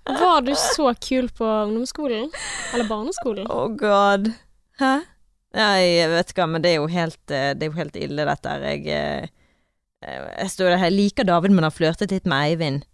[0.06, 2.30] Var du så kul på ungdomsskolen?
[2.74, 3.46] Eller barneskolen?
[3.50, 4.32] Oh god.
[4.78, 5.00] Hæ?
[5.56, 8.52] Jeg vet ikke, men det er jo helt, eh, det er jo helt ille, dette
[8.52, 8.66] her.
[8.68, 9.28] Jeg, eh,
[10.04, 12.84] jeg står der, jeg liker David, men har flørtet litt med Eivind.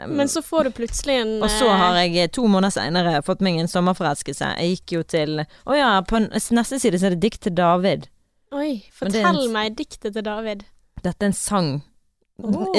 [0.00, 2.72] Um, Men så får du plutselig en og så eh, har jeg eh, to måneder
[2.74, 4.48] senere fått meg en sommerforelskelse.
[4.58, 8.08] Jeg gikk jo til Å ja, på neste side så er det dikt til David.
[8.54, 10.64] Oi, fortell en meg diktet til David.
[11.04, 11.70] Dette er en sang.
[12.42, 12.74] Oh.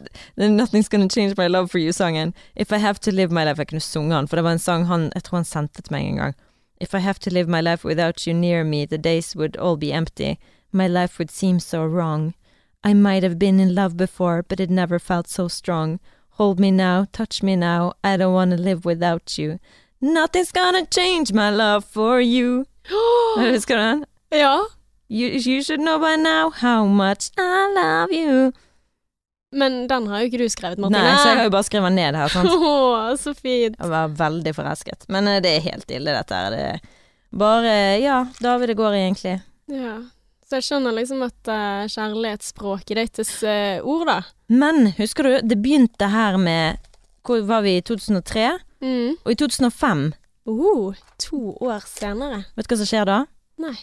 [0.38, 2.34] Nothing's Gonna Change My Love For You-sangen.
[2.54, 4.62] If I Have To Live My Life Jeg kunne sunge den, for det var en
[4.62, 6.38] sang han Jeg tror han sendte til meg en gang.
[6.80, 9.76] If I have to live my life without you near me, the days would all
[9.76, 10.38] be empty.
[10.72, 12.34] My life would seem so wrong.
[12.82, 16.00] I might have been in love before, but it never felt so strong.
[16.30, 19.58] Hold me now, touch me now, I don't wanna live without you.
[20.00, 22.66] Nothing's gonna change my love for you.
[23.36, 24.06] Husker du den?
[24.32, 24.64] Ja,
[25.12, 28.52] You, you should know by now how much I love you.
[29.52, 31.02] Men den har jo ikke du skrevet, Martine.
[31.02, 32.54] Nei, så jeg har jo bare skrevet ned her, sant.
[32.70, 33.74] Å, så fint.
[33.76, 35.06] Jeg var veldig forelsket.
[35.10, 36.54] Men eh, det er helt ille, dette her.
[36.54, 36.98] Det
[37.30, 39.36] bare Ja, David det går egentlig.
[39.70, 39.96] Ja.
[40.46, 44.16] Så jeg skjønner liksom at uh, kjærlighetsspråket deres uh, ord, da.
[44.50, 46.80] Men husker du, det begynte her med
[47.22, 47.76] Hvor var vi?
[47.78, 48.48] i 2003?
[48.82, 49.14] Mm.
[49.22, 50.08] Og i 2005,
[50.50, 52.44] Oh, to år senere.
[52.56, 53.18] vet du hva som skjer da?
[53.62, 53.76] Nei.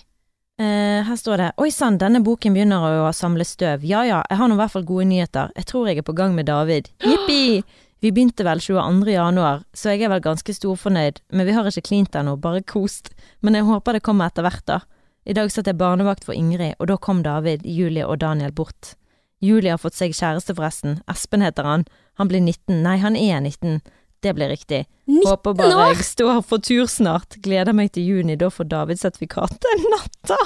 [0.58, 3.84] Eh, her står det Oi sann, denne boken begynner å samle støv.
[3.86, 5.52] Ja ja, jeg har nå i hvert fall gode nyheter.
[5.54, 6.90] Jeg tror jeg er på gang med David.
[7.06, 7.62] Jippi!
[8.02, 9.10] Vi begynte vel 22.
[9.10, 13.10] januar, så jeg er vel ganske storfornøyd, men vi har ikke klint ennå, bare kost.
[13.42, 14.84] Men jeg håper det kommer etter hvert, da.
[15.26, 18.94] I dag satt jeg barnevakt for Ingrid, og da kom David, Julie og Daniel bort.
[19.42, 21.00] Julie har fått seg kjæreste, forresten.
[21.10, 21.88] Espen heter han.
[22.22, 22.84] Han blir 19.
[22.86, 23.82] Nei, han er 19.
[24.26, 24.86] Det blir riktig.
[25.06, 27.38] 19 Håper bare jeg står for tur snart.
[27.44, 30.40] Gleder meg til juni, da får David sertifikatet natta.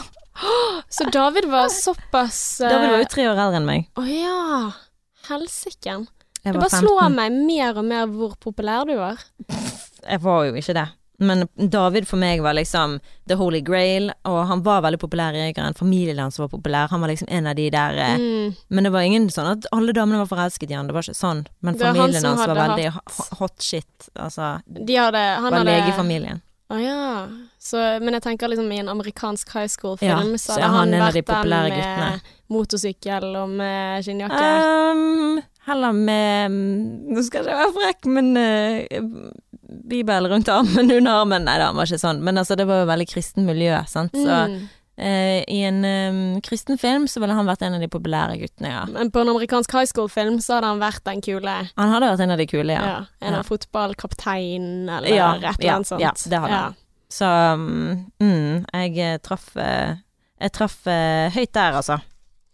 [0.91, 2.69] Så David var såpass uh...
[2.71, 3.87] David var jo tre år eldre enn meg.
[3.95, 4.71] Å ja.
[5.29, 6.07] Helsiken.
[6.41, 7.17] Jeg Det bare bare slår 15.
[7.19, 9.21] meg mer og mer hvor populær du var.
[10.01, 10.87] Jeg var jo ikke det.
[11.21, 12.97] Men David for meg var liksom
[13.29, 15.77] the holy grail, og han var veldig populær i Øygarden.
[15.77, 16.89] Familien hans var populær.
[16.89, 18.55] Han var liksom en av de der eh, Mm.
[18.69, 20.87] Men det var ingen sånn at alle damene var forelsket i han.
[20.89, 21.45] Det var ikke sånn.
[21.61, 24.09] Men familien hans var veldig hatt- hot shit.
[24.15, 26.41] Altså, De hadde Han var hadde legefamilien.
[26.71, 27.27] Å ja.
[27.59, 31.01] Så, men jeg tenker liksom i en amerikansk high school-film Ja, så hadde han han
[31.03, 32.21] vært de den med guttene.
[32.49, 34.45] motorsykkel og med skinnjakke.
[34.95, 36.51] Um, Heller med
[37.11, 38.87] Nå skal jeg ikke være frekk, men eh,
[39.71, 42.19] Bibel rundt armen, under armen Nei da, han var ikke sånn.
[42.25, 44.11] Men altså, det var jo veldig kristen miljø, sant.
[44.13, 44.67] Så Mm.
[44.97, 48.69] eh, i en eh, kristen film så ville han vært en av de populære guttene,
[48.69, 48.83] ja.
[48.91, 51.55] Men på en amerikansk high school-film så hadde han vært den kule.
[51.77, 52.83] Han hadde vært en av de kule, ja.
[52.85, 52.99] Ja.
[53.21, 53.39] En Ja.
[53.39, 56.01] av fotballkapteinen eller Ja, et eller ja, annet sånt.
[56.01, 56.75] ja, det hadde han.
[57.11, 59.95] Så mm, mm, jeg eh, traff eh,
[60.41, 61.99] Jeg traff eh, høyt der, altså.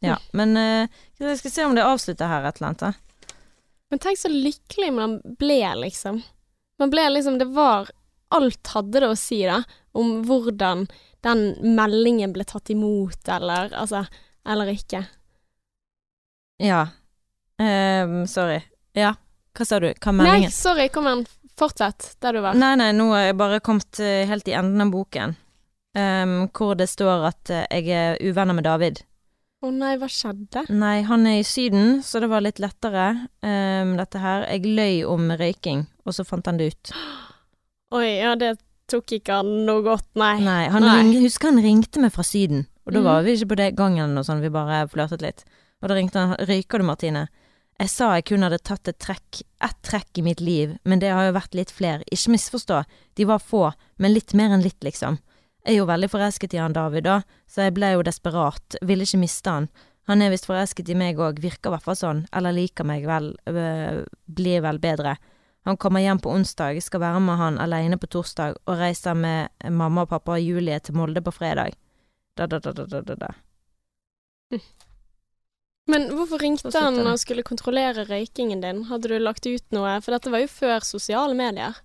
[0.02, 0.18] Ja.
[0.34, 0.88] Men eh,
[1.20, 2.80] jeg skal se om det avslutter her et eller annet.
[2.80, 2.94] da.
[3.90, 6.22] Men tenk så lykkelig man ble, liksom.
[6.80, 7.90] Man ble liksom Det var
[8.36, 9.62] Alt hadde det å si, da,
[9.96, 10.86] om hvordan
[11.24, 11.44] den
[11.78, 14.04] meldingen ble tatt imot, eller altså
[14.48, 15.06] Eller ikke.
[16.64, 16.88] Ja.
[17.60, 18.60] Um, sorry.
[18.98, 19.14] Ja,
[19.58, 19.90] hva sa du?
[19.94, 21.26] Hva er Nei, sorry, kom igjen.
[21.58, 22.54] Fortsett der du var.
[22.54, 25.36] Nei, nei, nå har jeg bare kommet eh, helt i enden av boken.
[25.98, 29.02] um, hvor det står at eh, jeg er uvenner med David.
[29.66, 30.68] Å nei, hva skjedde?
[30.70, 33.08] Nei, han er i Syden, så det var litt lettere,
[33.42, 34.46] um, dette her.
[34.54, 36.94] Jeg løy om røyking, og så fant han det ut.
[37.98, 38.56] Oi, ja, det
[38.92, 40.38] tok ikke han noe godt, nei.
[40.44, 40.96] Nei, han Nei.
[41.02, 43.08] Ring, husker han ringte meg fra Syden, og da mm.
[43.10, 45.44] var vi ikke på det gangen og sånn, vi bare flørtet litt.
[45.84, 47.28] Og da ringte han 'Røyker du, Martine?'
[47.78, 51.12] Jeg sa jeg kun hadde tatt et trekk, ett trekk i mitt liv, men det
[51.14, 52.02] har jo vært litt flere.
[52.10, 52.80] Ikke misforstå,
[53.14, 53.68] de var få,
[54.02, 55.20] men litt mer enn litt, liksom.
[55.62, 59.06] Jeg er jo veldig forelsket i han David, da, så jeg ble jo desperat, ville
[59.06, 59.70] ikke miste han.
[60.10, 63.06] Han er visst forelsket i meg òg, virker i hvert fall sånn, eller liker meg
[63.06, 65.18] vel, øh, blir vel bedre.
[65.68, 69.52] Han kommer hjem på onsdag, skal være med han alene på torsdag, og reiser med
[69.68, 71.76] mamma og pappa og Julie til Molde på fredag.
[72.40, 73.34] Da, da, da, da, da, da,
[74.48, 74.62] Hm.
[75.92, 78.86] Men hvorfor ringte han og skulle kontrollere røykingen din?
[78.88, 79.98] Hadde du lagt ut noe?
[80.04, 81.76] For dette var jo før sosiale medier.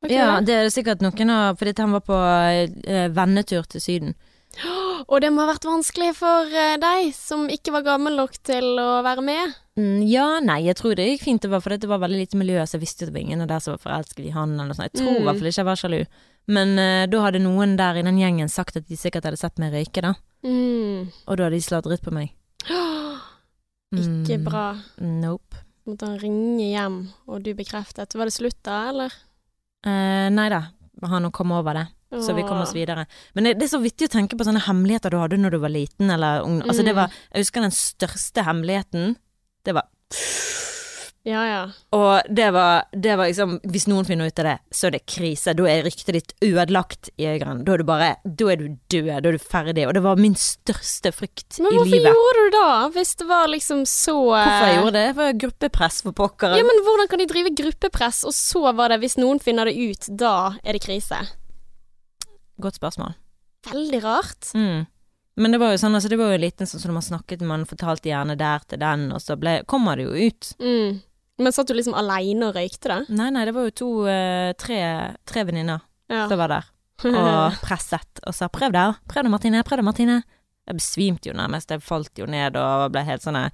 [0.00, 0.16] Okay.
[0.16, 0.54] Ja, det?
[0.56, 4.16] er det sikkert noen av Fordi han var på eh, vennetur til Syden.
[5.04, 8.72] Og det må ha vært vanskelig for eh, deg, som ikke var gammel nok til
[8.80, 9.60] å være med.
[9.78, 11.42] Mm, ja, nei, jeg tror det gikk fint.
[11.42, 13.46] Det var fordi det var veldig lite miljø, så jeg visste jo det var ingen
[13.48, 14.52] der som var forelsket i han.
[14.54, 14.92] Eller noe sånt.
[14.92, 15.24] Jeg tror i Mm.
[15.24, 16.06] hvert fall ikke jeg var sjalu.
[16.48, 19.58] Men uh, da hadde noen der i den gjengen sagt at de sikkert hadde sett
[19.62, 20.14] meg røyke, da.
[20.44, 21.08] Mm.
[21.28, 22.32] Og da hadde de sladret på meg.
[23.92, 24.66] Ikke Mm, bra.
[25.00, 25.56] Nope.
[25.86, 26.96] Måtte han ringe hjem,
[27.28, 28.14] og du bekreftet.
[28.16, 29.12] Var det slutt da, eller?
[29.86, 30.62] Uh, nei da.
[31.02, 31.86] Han kom over det.
[32.22, 33.06] Så vi kom oss videre.
[33.34, 35.58] Men det, det er så vittig å tenke på sånne hemmeligheter du hadde når du
[35.62, 36.58] var liten, eller ung.
[36.62, 36.96] Altså, det Mm.
[37.00, 39.16] var Jeg husker den største hemmeligheten.
[39.62, 39.88] Det var
[41.22, 41.60] Ja, ja.
[41.94, 45.04] Og det var, det var liksom Hvis noen finner ut av det, så er det
[45.06, 45.54] krise.
[45.54, 47.62] Da er ryktet ditt ødelagt i øynene.
[47.62, 49.10] Da er du bare Da er du død.
[49.22, 49.84] Da er du ferdig.
[49.86, 53.46] Og det var min største frykt Men i hvorfor gjorde du det hvis det var
[53.52, 55.04] liksom så eh, Hvorfor jeg gjorde det?
[55.12, 56.56] Det var gruppepress for pokker.
[56.58, 59.78] Ja, men hvordan kan de drive gruppepress, og så var det hvis noen finner det
[59.78, 61.22] ut, da er det krise?
[62.62, 63.14] Godt spørsmål.
[63.70, 64.50] Veldig rart.
[64.58, 64.86] Mm.
[65.36, 67.64] Men det var jo sånn, altså det var jo liten sånn som man snakket, man
[67.68, 70.50] fortalte gjerne der til den, og så ble, kommer det jo ut.
[70.60, 70.98] Mm.
[71.42, 72.98] Men satt du liksom aleine og røykte det?
[73.16, 74.82] Nei, nei, det var jo to, eh, tre,
[75.24, 75.80] tre venninner
[76.12, 76.26] Ja.
[76.28, 76.68] som var der,
[77.08, 80.22] og presset, og sa 'prøv det, prøv det, Martine, prøv det, Martine'.
[80.68, 83.50] Jeg besvimte jo nærmest, jeg falt jo ned og ble helt sånn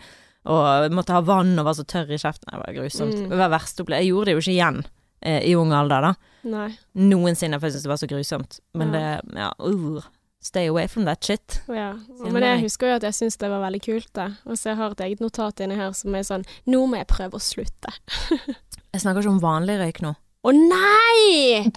[0.48, 2.48] Og måtte ha vann og var så tørr i kjeften.
[2.50, 3.14] Det var grusomt.
[3.14, 3.28] Mm.
[3.28, 4.00] Det var verst opplevd.
[4.00, 4.78] Jeg gjorde det jo ikke igjen
[5.20, 6.14] eh, i ung alder, da.
[6.48, 6.68] Nei.
[6.94, 8.60] Noensinne, for jeg syntes det var så grusomt.
[8.74, 9.20] Men Ja.
[9.20, 10.02] det Ja, uh,
[10.48, 11.58] Stay away from that shit.
[11.68, 11.90] Ja.
[12.24, 14.30] Men jeg husker jo at jeg syns det var veldig kult, da.
[14.48, 17.08] Og så jeg har et eget notat inni her som er sånn Nå må jeg
[17.10, 17.92] prøve å slutte.
[18.88, 20.14] Jeg snakker ikke om vanlig røyk nå.
[20.48, 21.68] Å nei!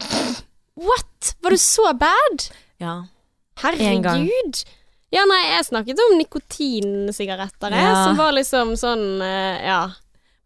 [0.79, 1.33] What?
[1.43, 2.45] Var du så bad?
[2.79, 2.93] Ja.
[3.59, 4.61] Herregud!
[5.11, 8.05] Ja, nei, jeg snakket om nikotinsigaretter, jeg, Ja.
[8.05, 9.81] som var liksom sånn eh, Ja.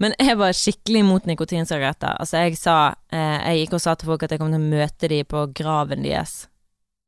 [0.01, 2.17] Men jeg var skikkelig imot nikotinsigaretter.
[2.19, 4.71] Altså, jeg sa eh, Jeg gikk og sa til folk at jeg kom til å
[4.73, 6.47] møte dem på graven deres.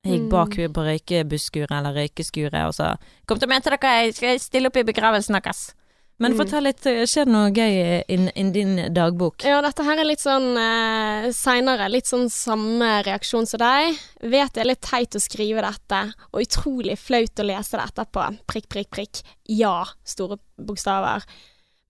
[0.07, 2.95] Jeg gikk bak henne på røykebuskuret eller røykeskuret og sa
[3.27, 5.73] 'Kom til å møte dere, jeg skal stille opp i begravelsen deres'.
[6.19, 6.37] Men Mm.
[6.37, 9.43] fortell litt, eh, skjer det noe gøy innen in din dagbok?
[9.43, 11.91] Ja, dette her er litt sånn eh, seinere.
[11.91, 13.99] Litt sånn samme reaksjon som deg.
[14.23, 18.39] Vet det er litt teit å skrive dette, og utrolig flaut å lese det etterpå.
[18.47, 19.21] Prikk, prikk, prikk.
[19.47, 21.23] Ja, store bokstaver.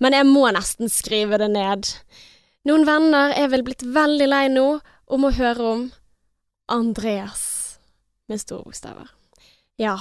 [0.01, 1.87] Men jeg må nesten skrive det ned.
[2.65, 5.91] Noen venner er vel blitt veldig lei nå om å høre om
[6.67, 7.56] Andreas
[8.27, 9.09] med store bokstaver.
[9.81, 9.95] Ja.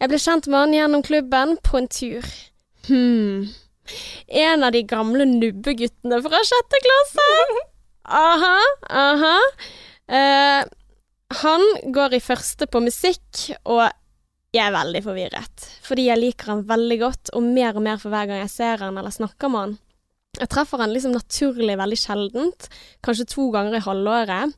[0.00, 2.28] Jeg ble kjent med han gjennom klubben på en tur.
[2.88, 3.48] Hm.
[4.28, 7.28] En av de gamle nubbeguttene fra sjette klasse.
[8.18, 8.56] Aha,
[8.88, 9.36] aha.
[10.08, 10.62] Eh,
[11.42, 13.84] han går i første på musikk, og
[14.54, 15.66] jeg er veldig forvirret.
[15.84, 18.84] Fordi jeg liker han veldig godt, og mer og mer for hver gang jeg ser
[18.84, 19.76] han eller snakker med han.
[20.38, 22.68] Jeg treffer han liksom naturlig veldig sjeldent,
[23.04, 24.54] kanskje to ganger i halvåret.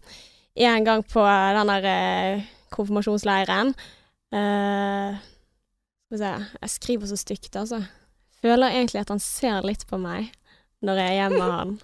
[0.55, 1.23] En gang på
[1.57, 2.45] den der eh,
[2.75, 3.75] konfirmasjonsleiren.
[4.33, 5.19] Eh,
[6.07, 7.83] skal vi se, jeg skriver så stygt, altså.
[8.41, 10.31] føler egentlig at han ser litt på meg
[10.81, 11.75] når jeg er hjemme med han.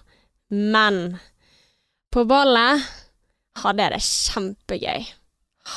[0.49, 0.97] Men
[2.11, 2.83] på ballet
[3.61, 5.07] hadde jeg det kjempegøy.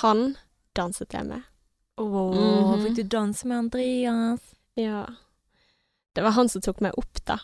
[0.01, 0.37] Han
[0.77, 1.43] danset jeg med.
[1.97, 2.83] Åh, -hmm.
[2.83, 4.41] fikk du danse med Andreas?
[4.75, 5.05] Ja.
[6.15, 7.39] Det var han som tok meg opp, da.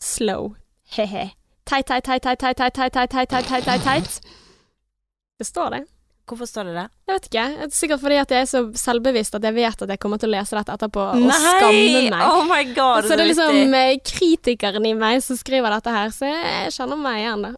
[0.00, 0.54] Slow.
[0.96, 1.30] He-he.
[1.66, 4.20] Teit, teit, teit, teit, teit, teit, teit, teit, teit, teit, teit.
[5.38, 5.84] Det står det.
[6.28, 6.84] Hvorfor står det det?
[7.08, 7.42] Jeg vet ikke.
[7.56, 10.20] Det er sikkert fordi at jeg er så selvbevisst at jeg vet at jeg kommer
[10.20, 12.24] til å lese dette etterpå og skamme meg.
[12.26, 16.12] Oh my god, Så det er liksom eh, kritikeren i meg som skriver dette her,
[16.12, 17.54] så jeg kjenner meg igjen, da.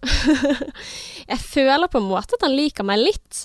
[1.33, 3.43] jeg føler på en måte at han liker meg litt,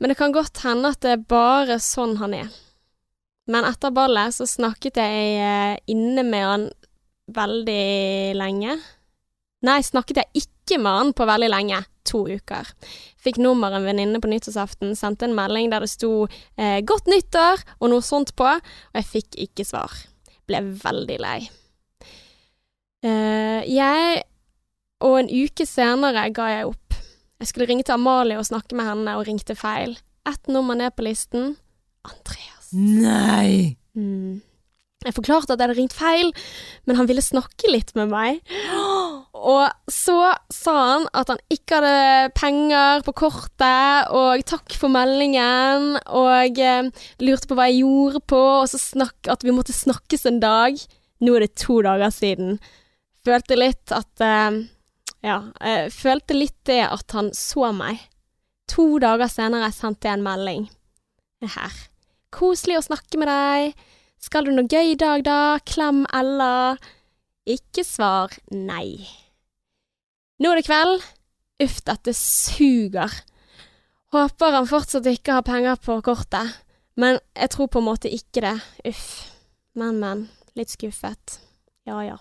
[0.00, 2.48] men det kan godt hende at det er bare sånn han er.
[3.52, 6.66] Men etter ballet så snakket jeg eh, inne med han
[7.36, 7.84] veldig
[8.38, 8.80] lenge.
[9.66, 11.82] Nei, snakket jeg ikke med han på veldig lenge.
[12.10, 12.66] To uker.
[13.22, 16.26] Fikk nummer av en venninne på nyttårsaften, sendte en melding der det sto
[16.58, 19.92] eh, 'Godt nyttår' og noe sånt på, og jeg fikk ikke svar.
[20.46, 21.40] Ble veldig lei.
[23.02, 24.22] Eh, jeg
[25.02, 26.94] Og en uke senere ga jeg opp.
[27.40, 29.98] Jeg skulle ringe til Amalie og snakke med henne, og ringte feil.
[30.24, 31.56] Ett nummer ned på listen.
[32.06, 32.70] Andreas.
[32.70, 33.76] Nei!
[33.98, 34.38] Mm.
[35.02, 36.30] Jeg forklarte at jeg hadde ringt feil,
[36.86, 38.38] men han ville snakke litt med meg.
[39.42, 40.16] Og så
[40.54, 46.90] sa han at han ikke hadde penger på kortet, og takk for meldingen, og eh,
[47.22, 50.78] lurte på hva jeg gjorde på, og så snakk, at vi måtte snakkes en dag.
[51.22, 52.60] Nå er det to dager siden.
[53.26, 54.62] Følte litt at eh,
[55.22, 57.98] Ja, eh, følte litt det at han så meg.
[58.70, 60.68] To dager senere sendte jeg en melding.
[61.42, 61.74] Her.
[62.30, 63.74] Koselig å snakke med deg.
[64.22, 65.58] Skal du noe gøy i dag, da?
[65.66, 66.78] Klem Ella.
[67.42, 69.21] Ikke svar nei.
[70.42, 71.04] Nå er det kveld.
[71.62, 73.12] Uff, dette suger.
[74.12, 76.56] Håper han fortsatt ikke har penger på kortet.
[76.98, 78.56] Men jeg tror på en måte ikke det.
[78.90, 79.06] Uff.
[79.78, 80.26] Men, men.
[80.58, 81.38] Litt skuffet.
[81.88, 82.18] Ja ja.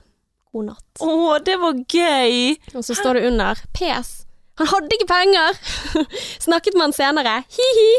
[0.51, 1.01] God natt.
[1.01, 2.57] Å, det var gøy!
[2.75, 4.11] Og så står det under PS.
[4.59, 5.59] Han hadde ikke penger!
[6.45, 7.35] Snakket med han senere.
[7.55, 7.91] Hi-hi.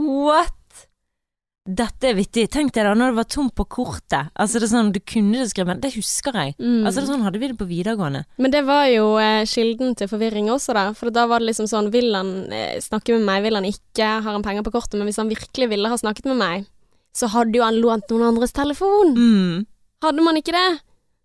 [0.00, 0.55] What?
[1.66, 2.44] Dette er vittig.
[2.54, 4.30] Tenk deg da når det var tomt på kortet.
[4.38, 6.54] Altså det er sånn, Du kunne det skrevet, men det husker jeg.
[6.60, 6.86] Mm.
[6.86, 8.22] Altså det er sånn hadde vi det på videregående.
[8.38, 10.86] Men det var jo eh, kilden til forvirring også, da.
[10.96, 14.06] For da var det liksom sånn Vil han eh, snakke med meg, vil han ikke?
[14.22, 14.98] Har han penger på kortet?
[15.00, 16.66] Men hvis han virkelig ville ha snakket med meg,
[17.16, 19.16] så hadde jo han lånt noen andres telefon.
[19.16, 19.66] Mm.
[20.04, 20.68] Hadde man ikke det?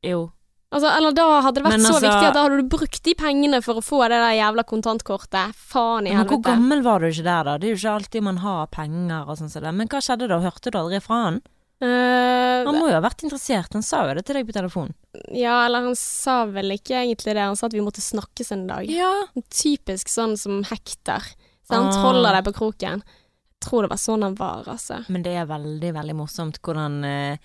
[0.09, 0.29] Jo.
[0.71, 3.03] Altså, eller da hadde det vært Men så altså- viktig at da hadde du brukt
[3.03, 5.55] de pengene for å få det der jævla kontantkortet.
[5.55, 6.29] Faen i helvete.
[6.29, 7.57] Men hvor gammel var du ikke der, da?
[7.57, 9.73] Det er jo ikke alltid man har penger og sånn som det.
[9.73, 10.39] Men hva skjedde da?
[10.39, 11.41] Hørte du aldri fra han?
[11.81, 13.73] Uh, Han må jo ha vært interessert.
[13.73, 14.93] Han sa jo det til deg på telefon.
[15.33, 17.41] ja, eller han sa vel ikke egentlig det.
[17.41, 18.85] Han sa at vi måtte snakkes en dag.
[18.87, 19.11] Ja.
[19.49, 21.25] Typisk sånn som hekter.
[21.67, 21.89] Sant?
[21.95, 22.01] Ah.
[22.03, 23.01] troller deg på kroken.
[23.01, 25.03] Jeg tror det var sånn han var, altså.
[25.09, 27.37] Men det er veldig, veldig morsomt hvordan eh,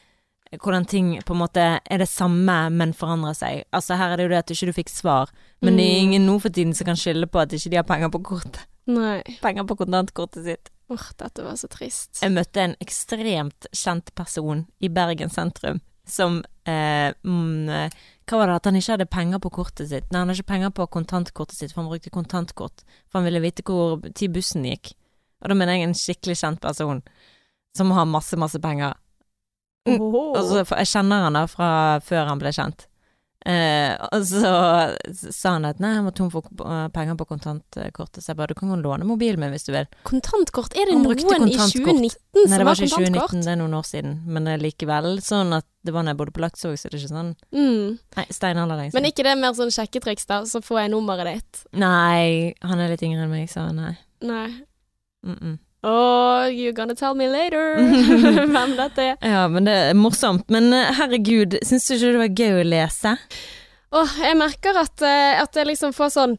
[0.52, 3.64] hvordan ting på en måte er det samme, men forandrer seg.
[3.74, 5.30] Altså Her er det jo det at du ikke fikk svar,
[5.62, 6.04] men det er Mm.
[6.06, 8.66] ingen nå for tiden som kan skylde på at ikke de har penger på kortet.
[8.86, 9.22] Nei.
[9.42, 10.70] Penger på kontantkortet sitt.
[10.88, 12.20] Åh, dette var så trist.
[12.22, 17.90] Jeg møtte en ekstremt kjent person i Bergen sentrum som eh, mm, eh,
[18.26, 20.06] Hva var det at han ikke hadde penger på kortet sitt?
[20.12, 22.82] Nei, han hadde ikke penger på kontantkortet sitt, for han brukte kontantkort.
[23.10, 24.94] For han ville vite hvor tid bussen gikk.
[25.42, 27.02] Og da mener jeg en skikkelig kjent person
[27.76, 28.94] som har masse, masse penger.
[29.86, 30.02] Mm.
[30.02, 30.28] Åh.
[30.34, 31.70] Og så, for jeg kjenner han da fra
[32.04, 32.88] før han ble kjent.
[33.46, 34.48] Eh, og så
[35.30, 38.50] sa han at nei, han må tom for eh, penger på kontantkortet, så jeg bare
[38.50, 39.86] du kan gå låne mobilen min hvis du vil.
[40.08, 40.74] Kontantkort?
[40.74, 41.76] Er det noen som i kontantkort.
[41.76, 43.36] 2019 Nei, det var ikke kontantkort?
[43.36, 46.16] 2019, det er noen år siden, men det er likevel sånn at det var når
[46.16, 47.94] jeg bodde på Laksevåg, så det er ikke sånn Mm.
[48.16, 50.40] Nei, steinalder lenge Men ikke det mer sånn sjekketriks, da?
[50.50, 51.62] Så får jeg nummeret ditt.
[51.78, 53.94] Nei, han er litt yngre enn meg, så nei.
[54.26, 54.48] Nei.
[55.22, 55.56] Mm -mm.
[55.86, 57.76] Oh, you're gonna tell me later
[58.54, 59.16] hvem dette er.
[59.22, 60.48] Ja, men det er morsomt.
[60.50, 63.14] Men eh, herregud, syns du ikke det var gøy å lese?
[63.96, 66.36] Åh, jeg merker at, eh, at jeg liksom får sånn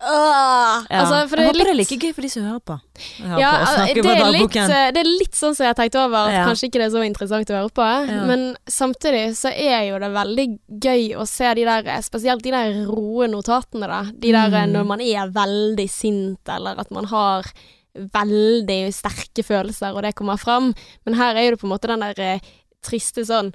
[0.00, 0.86] Åh!
[0.88, 1.02] Ja.
[1.02, 2.76] Altså, jeg er håper det er like gøy for de som hører på.
[3.20, 6.00] Ja, Ja, på altså, det er, litt, eh, det er litt sånn som jeg tenkte
[6.00, 6.44] over, at Ja.
[6.48, 7.88] kanskje ikke det er så interessant å høre på.
[8.30, 10.46] Men samtidig så er jo det veldig
[10.86, 14.00] gøy å se de der, spesielt de der roe notatene, da.
[14.08, 14.72] De der Mm.
[14.72, 17.44] når man er veldig sint, eller at man har
[17.94, 20.72] veldig sterke følelser, og det kommer fram.
[21.06, 22.48] Men her er jo det på en måte den der eh,
[22.86, 23.52] triste sånn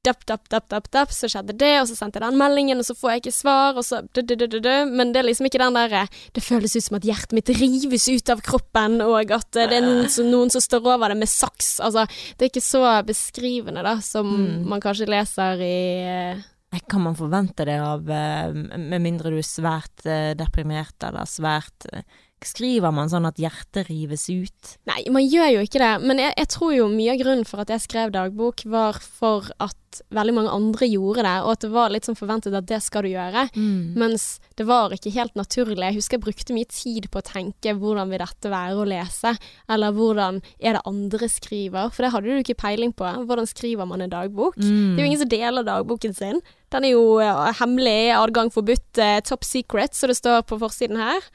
[0.00, 2.86] Dapp, dapp, dap, dapp, dapp, så skjedde det, og så sendte jeg den meldingen, og
[2.88, 4.70] så får jeg ikke svar, og så du, du, du, du, du.
[4.88, 8.06] Men det er liksom ikke den derre Det føles ut som at hjertet mitt rives
[8.08, 11.18] ut av kroppen, og at eh, det er noen som, noen som står over det
[11.20, 11.68] med saks.
[11.84, 14.64] Altså, det er ikke så beskrivende, da, som Mm.
[14.72, 19.44] man kanskje leser i eh, Kan man forvente det av eh, Med mindre du er
[19.44, 22.08] svært eh, deprimert eller svært eh,
[22.40, 24.76] Skriver man sånn at hjertet rives ut?
[24.88, 25.92] Nei, man gjør jo ikke det.
[26.08, 29.50] Men jeg, jeg tror jo mye av grunnen for at jeg skrev dagbok, var for
[29.60, 29.76] at
[30.14, 33.04] veldig mange andre gjorde det, og at det var litt sånn forventet at det skal
[33.04, 33.44] du gjøre.
[33.56, 33.98] Mm.
[34.00, 34.24] Mens
[34.56, 35.82] det var ikke helt naturlig.
[35.82, 39.34] Jeg husker jeg brukte mye tid på å tenke hvordan vil dette være å lese,
[39.68, 43.10] eller hvordan er det andre skriver, for det hadde du ikke peiling på.
[43.28, 44.56] Hvordan skriver man en dagbok?
[44.56, 44.94] Mm.
[44.94, 46.40] Det er jo ingen som deler dagboken sin.
[46.70, 51.00] Den er jo eh, hemmelig, adgang forbudt, eh, top secret, så det står på forsiden
[51.00, 51.30] her.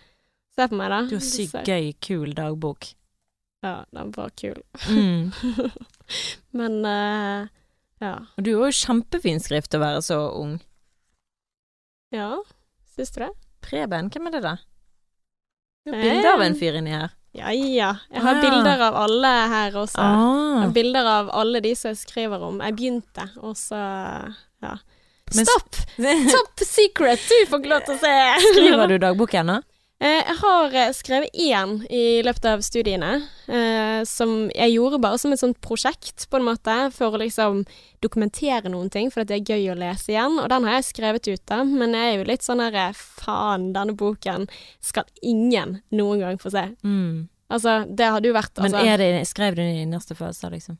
[0.55, 1.01] Se på meg, da.
[1.09, 2.87] Du har sykt gøy, kul dagbok.
[3.65, 4.61] Ja, den var kul.
[4.87, 5.33] Mm.
[6.59, 7.47] Men uh,
[8.03, 8.13] ja.
[8.37, 10.59] Og du har jo kjempefin skrift å være så ung.
[12.15, 12.37] Ja,
[12.95, 13.31] syns du det?
[13.65, 14.55] Preben, hvem er det da?
[15.85, 17.11] Du har bilder bilde av en fyr inni her.
[17.35, 17.89] Ja ja.
[18.13, 18.41] Jeg har Ah.
[18.45, 19.99] bilder av alle her også.
[19.99, 20.61] Jeg Ah.
[20.61, 22.61] har bilder av alle de som jeg skriver om.
[22.63, 23.75] Jeg begynte, og så
[24.63, 24.77] ja.
[25.35, 25.75] Men- Stopp!
[26.31, 27.19] Top secret!
[27.27, 28.13] Du får ikke lov til å se.
[28.53, 29.59] Skriver du dagbok ennå?
[30.03, 33.13] Eh, Jeg har eh, skrevet én i løpet av studiene,
[33.47, 37.61] eh, som jeg gjorde bare som et sånt prosjekt, på en måte, for å liksom
[38.03, 40.35] dokumentere noen ting, for at det er gøy å lese igjen.
[40.41, 43.71] Og den har jeg skrevet ut, da, men jeg er jo litt sånn herre faen,
[43.77, 44.49] denne boken
[44.83, 46.67] skal ingen noen gang få se.
[46.83, 47.29] Mm.
[47.55, 50.49] Altså, det hadde jo vært Men altså, er det, skrev du den i neste fase,
[50.51, 50.79] liksom?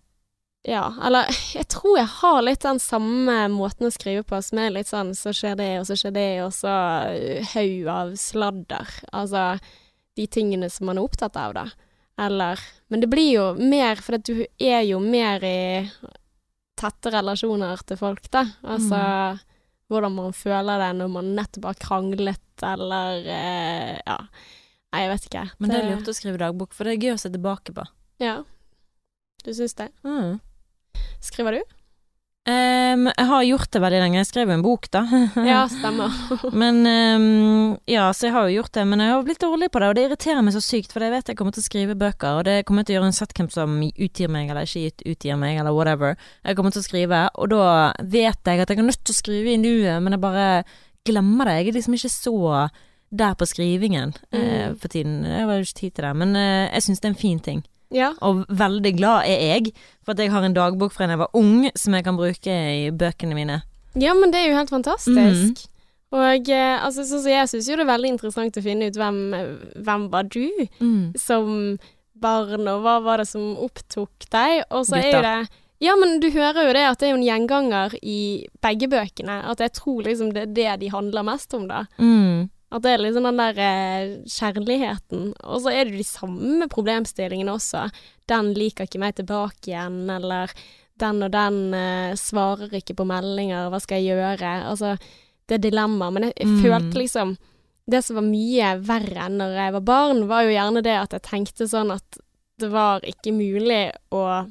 [0.65, 4.73] Ja, eller jeg tror jeg har litt den samme måten å skrive på, som er
[4.73, 6.73] litt sånn så skjer det, og så skjer det, og så
[7.13, 8.93] uh, haug av sladder.
[9.13, 9.43] Altså
[10.17, 11.67] de tingene som man er opptatt av, da.
[12.17, 15.59] Eller Men det blir jo mer, for du er jo mer i
[16.79, 18.45] tette relasjoner til folk, da.
[18.63, 19.01] Altså
[19.91, 24.19] hvordan man føler det når man nettopp har kranglet, eller eh, Ja.
[24.95, 25.45] Nei, jeg vet ikke.
[25.59, 27.83] Men det er lurt å skrive dagbok, for det er gøy å se tilbake på.
[28.23, 28.37] Ja.
[29.43, 29.89] Du syns det?
[30.07, 30.39] Mm.
[31.23, 31.75] Skriver du?
[32.45, 34.19] Um, jeg har gjort det veldig lenge.
[34.19, 35.01] Jeg skrev en bok, da.
[35.49, 36.13] Ja, stemmer.
[36.61, 39.81] Men um, Ja, så jeg har jo gjort det, men jeg har blitt dårlig på
[39.81, 41.97] det, og det irriterer meg så sykt, for jeg vet jeg kommer til å skrive
[41.97, 45.39] bøker, og det kommer til å gjøre en setcamp som utgir meg eller ikke utgir
[45.41, 46.19] meg, eller whatever.
[46.45, 47.67] Jeg kommer til å skrive, og da
[48.01, 50.49] vet jeg at jeg er nødt til å skrive i nuet, men jeg bare
[51.05, 51.59] glemmer det.
[51.59, 52.39] Jeg er liksom ikke så
[53.15, 54.37] der på skrivingen mm.
[54.37, 55.23] uh, for tiden.
[55.25, 57.41] Jeg har jo ikke tid til det, men uh, jeg syns det er en fin
[57.41, 57.65] ting.
[57.93, 58.13] Ja.
[58.25, 59.73] Og veldig glad er jeg
[60.03, 62.51] for at jeg har en dagbok fra da jeg var ung som jeg kan bruke
[62.51, 63.61] i bøkene mine.
[63.95, 65.15] Ja, men det er jo helt fantastisk.
[65.15, 65.71] fantastisk.
[66.15, 68.97] Og eh, altså, så, så jeg syns jo det er veldig interessant å finne ut
[68.99, 69.19] hvem,
[69.83, 70.47] hvem var du
[71.19, 71.77] som
[72.15, 74.63] barn, og hva var det som opptok deg?
[74.71, 75.37] Og så er jo det
[75.83, 78.19] Ja, men du hører jo det at det er jo en gjenganger i
[78.63, 79.41] begge bøkene.
[79.51, 81.83] At jeg tror liksom det er det de handler mest om, da.
[81.99, 82.47] Mm.
[82.75, 85.29] At det er liksom den der eh, kjærligheten.
[85.47, 87.85] Og så er det jo de samme problemstillingene også.
[88.27, 90.51] Den liker ikke meg tilbake igjen, eller
[90.99, 94.51] den og den eh, svarer ikke på meldinger, hva skal jeg gjøre?
[94.69, 94.95] Altså,
[95.47, 96.11] det er dilemmaer.
[96.15, 96.61] Men jeg, jeg Mm.
[96.63, 97.37] følte liksom
[97.87, 101.11] Det som var mye verre enn når jeg var barn, var jo gjerne det at
[101.13, 102.17] jeg tenkte sånn at
[102.57, 104.47] det var ikke mulig å,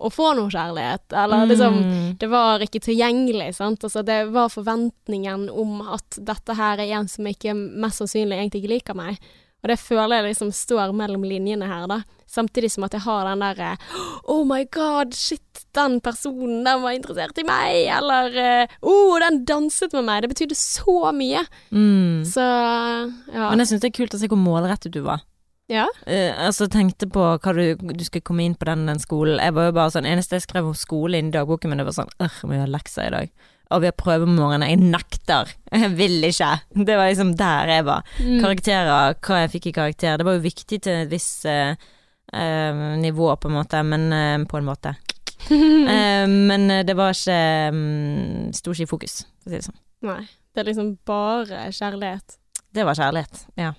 [0.00, 1.06] å få noe kjærlighet.
[1.16, 2.18] Eller liksom Mm.
[2.18, 3.80] det var ikke tilgjengelig, sant.
[3.84, 8.62] Altså, det var forventningen om at dette her er en som ikke mest sannsynlig egentlig
[8.64, 9.18] ikke liker meg.
[9.64, 12.02] Og det føler jeg liksom står mellom linjene her, da.
[12.28, 13.78] Samtidig som at jeg har den derre
[14.28, 15.40] Oh my god, shit,
[15.72, 17.86] den personen, den var interessert i meg.
[17.96, 20.22] Eller Oh, den danset med meg.
[20.22, 21.46] Det betydde så mye.
[21.72, 22.22] Mm.
[22.26, 23.48] Så ja.
[23.50, 25.22] Men jeg syns det er kult å se hvor målrettet du var.
[25.66, 25.88] Ja.
[26.06, 29.40] Uh, altså tenkte på hva du, du skulle komme inn på den, den skolen.
[29.42, 31.88] Jeg var jo bare sånn Eneste jeg skrev om skole inn i dagboken min, det
[31.88, 33.32] var sånn Øh, vi har lekser i dag.
[33.74, 34.68] Og vi har prøve om morgenen.
[34.70, 35.50] Jeg nekter.
[35.74, 36.52] Jeg vil ikke.
[36.70, 38.06] Det var liksom der jeg var.
[38.22, 38.36] Mm.
[38.38, 40.20] Karakterer, hva jeg fikk i karakter.
[40.20, 41.74] Det var jo viktig til et visst uh,
[42.30, 44.94] uh, nivå, på en måte, men på en måte.
[46.48, 49.78] Men det var ikke um, Sto ikke i fokus, for å si det sånn.
[50.08, 50.22] Nei.
[50.54, 52.38] Det er liksom bare kjærlighet.
[52.74, 53.44] Det var kjærlighet.
[53.60, 53.74] Ja,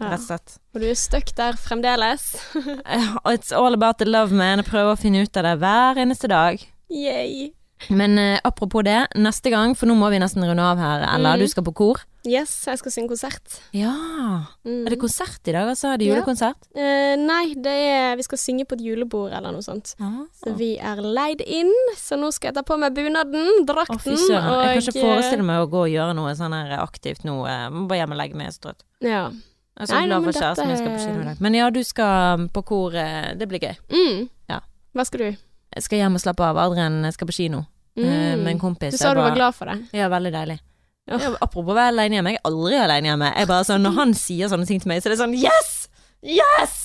[0.00, 0.10] Ja.
[0.14, 0.58] rett og slett.
[0.74, 2.26] Og du er stuck der fremdeles.
[2.86, 4.58] Eh, It's all about the love, man.
[4.58, 6.60] Jeg prøver å finne ut av det hver eneste dag.
[6.90, 7.50] Yay.
[7.88, 11.30] Men eh, apropos det, neste gang, for nå må vi nesten runde av her, Ella,
[11.36, 11.40] Mm.
[11.40, 12.00] du skal på kor?
[12.28, 13.54] Yes, jeg skal synge konsert.
[13.72, 13.94] Ja.
[14.68, 14.82] Mm.
[14.84, 15.94] Er det konsert i dag, altså?
[15.94, 16.18] Er det Ja.
[16.18, 16.60] julekonsert?
[16.76, 19.94] Eh, nei, det er Vi skal synge på et julebord eller noe sånt.
[19.98, 24.12] Ah, Så vi er leid inn, så nå skal jeg ta på meg bunaden, drakten
[24.12, 27.24] oh, og Jeg kan ikke forestille meg å gå og gjøre noe sånn her aktivt
[27.24, 27.46] nå.
[27.48, 28.84] Jeg må bare hjem og legge meg, jeg er så trøtt.
[29.00, 29.30] eh, Ja.
[29.80, 31.38] Jeg er så Nei, glad for kjæresten min skal på kino i dag.
[31.40, 32.94] Men ja, du skal på kor.
[33.00, 33.76] eh, Det blir gøy.
[33.88, 34.26] Mm.
[34.52, 34.58] Ja.
[34.94, 35.38] Hva skal du?
[35.76, 36.58] Jeg skal hjem og slappe av.
[36.60, 37.62] Adrian skal på kino
[37.96, 38.42] eh, Mm.
[38.44, 38.92] med en kompis.
[38.92, 39.78] Du sa du var glad for det.
[39.96, 40.58] Ja, veldig deilig.
[41.10, 41.16] Oh.
[41.18, 43.32] Ja, apropos være alene hjemme, jeg er aldri alene hjemme.
[43.36, 45.88] Jeg bare sånn, Når han sier sånne ting til meg, så er det sånn Yes!
[46.22, 46.76] Yes!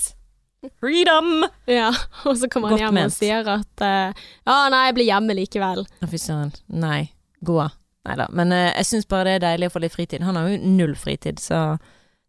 [0.79, 1.43] Freedom!
[1.69, 1.91] Ja,
[2.25, 4.13] og så kommer han hjem og sier at uh,
[4.47, 5.83] Ja, nei, jeg blir hjemme likevel.
[5.85, 6.53] Å, fy søren.
[6.73, 7.11] Nei.
[7.45, 7.59] Gå.
[8.05, 8.25] Nei da.
[8.33, 10.23] Men uh, jeg syns bare det er deilig å få litt fritid.
[10.25, 11.77] Han har jo null fritid, så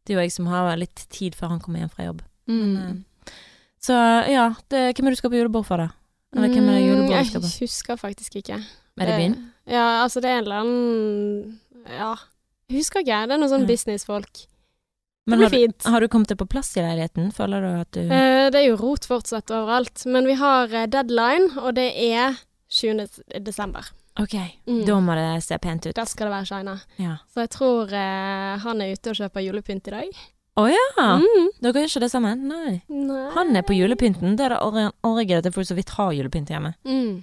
[0.06, 2.22] Det er jo jeg som har litt tid før han kommer hjem fra jobb.
[2.46, 2.64] Mm.
[2.72, 3.32] Men, eh,
[3.82, 3.94] Så
[4.30, 5.88] ja, det, hvem er det du skal på julebord for, da?
[6.36, 7.46] Eller hvem er det julebord du skal på?
[7.46, 8.58] Mm, Jeg husker faktisk ikke.
[8.98, 9.34] Er det min?
[9.68, 12.14] Ja, altså det er en eller annen Ja,
[12.70, 13.18] jeg husker ikke.
[13.26, 13.70] Det er noen sånn Ja.
[13.70, 14.46] businessfolk.
[15.28, 15.82] Men har du, fint.
[15.84, 17.32] har du kommet deg på plass i leiligheten?
[17.34, 20.86] Føler du at du Eh, det er jo rot fortsatt overalt, men vi har eh,
[20.86, 22.36] deadline, og det er
[22.70, 23.08] 20.
[23.42, 23.90] desember.
[24.18, 24.34] Ok,
[24.66, 24.84] Mm.
[24.86, 25.94] da må det se pent ut.
[25.94, 26.74] Da skal det være shina.
[26.98, 27.16] Ja.
[27.28, 30.20] Så jeg tror eh, han er ute og kjøper julepynt i dag.
[30.56, 30.86] Å ja!
[31.20, 31.50] Mm.
[31.60, 32.46] Dere gjør ikke det sammen?
[32.48, 32.78] Nei.
[32.88, 33.26] Nei.
[33.34, 34.36] Han er på julepynten.
[34.38, 36.72] Det er det orgelet til folk så vidt har julepynt hjemme.
[36.88, 37.22] Mm.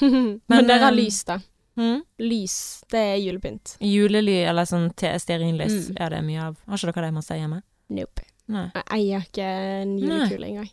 [0.02, 1.38] men, dere har eh, lys, da.
[1.78, 2.00] Mm.
[2.18, 2.56] Lys,
[2.90, 3.76] det er julepynt.
[3.86, 5.90] Julely eller sånn te- stearinlys.
[5.92, 5.96] Mm.
[6.02, 6.56] er det mye av.
[6.66, 7.62] Har ikke dere det masse hjemme?
[7.94, 8.26] Nope.
[8.50, 8.66] Nei.
[8.74, 9.46] Jeg eier ikke
[9.84, 10.70] en julekule engang.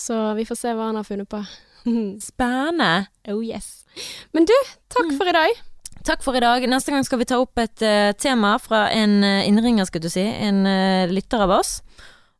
[0.00, 1.40] Så vi får se hva han har funnet på.
[2.30, 3.06] Spennende.
[3.28, 3.84] oh yes.
[4.32, 4.54] Men du,
[4.90, 5.16] takk Mm.
[5.18, 5.60] for i dag.
[6.04, 6.64] Takk for i dag.
[6.68, 10.12] Neste gang skal vi ta opp et uh, tema fra en uh, innringer, skulle du
[10.12, 10.24] si.
[10.24, 11.78] En uh, lytter av oss.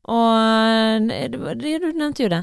[0.04, 2.42] Og det, det, du nevnte jo det.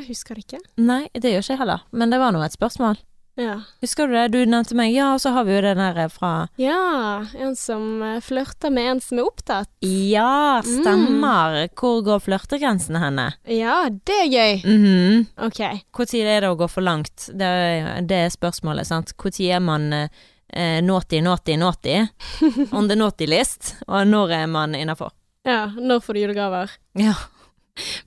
[0.00, 0.58] Jeg husker det ikke.
[0.82, 1.84] Nei, det gjør ikke jeg heller.
[1.92, 2.98] Men det var nå et spørsmål.
[3.40, 3.54] Ja.
[3.80, 4.26] Husker du det?
[4.34, 4.92] Du nevnte meg.
[4.92, 8.72] Ja, og så har vi jo den der eh, fra ja, en som eh, flørter
[8.74, 9.70] med en som er opptatt.
[9.86, 11.56] Ja, stemmer.
[11.78, 13.30] Hvor går flørtegrensene henne?
[13.48, 14.66] Ja, det er gøy.
[14.66, 15.24] Mhm.
[15.48, 15.62] Ok.
[15.96, 17.30] Når er det å gå for langt?
[17.32, 19.14] Det er, det er spørsmålet, sant.
[19.16, 21.96] Når er man eh, naughty, naughty, naughty?
[22.76, 23.76] On the naughty list.
[23.88, 25.14] Og når er man innafor?
[25.48, 26.72] Ja, når får du julegaver?
[27.00, 27.16] Ja.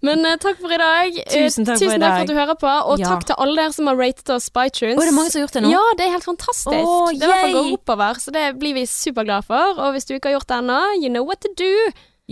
[0.05, 1.17] Men uh, takk for i dag.
[1.23, 2.13] Eh, Tusen takk for Tusen i takk dag.
[2.17, 3.07] for at du hører på, og Ja.
[3.13, 4.97] takk til alle dere som har ratet oss på iTunes.
[4.97, 5.71] Å, det er mange som har gjort det nå?
[5.73, 6.83] Ja, det er helt fantastisk.
[6.85, 9.79] Oh, det er i hvert fall går oppover, så det blir vi superglade for.
[9.79, 11.73] Og hvis du ikke har gjort det ennå, you know what to do.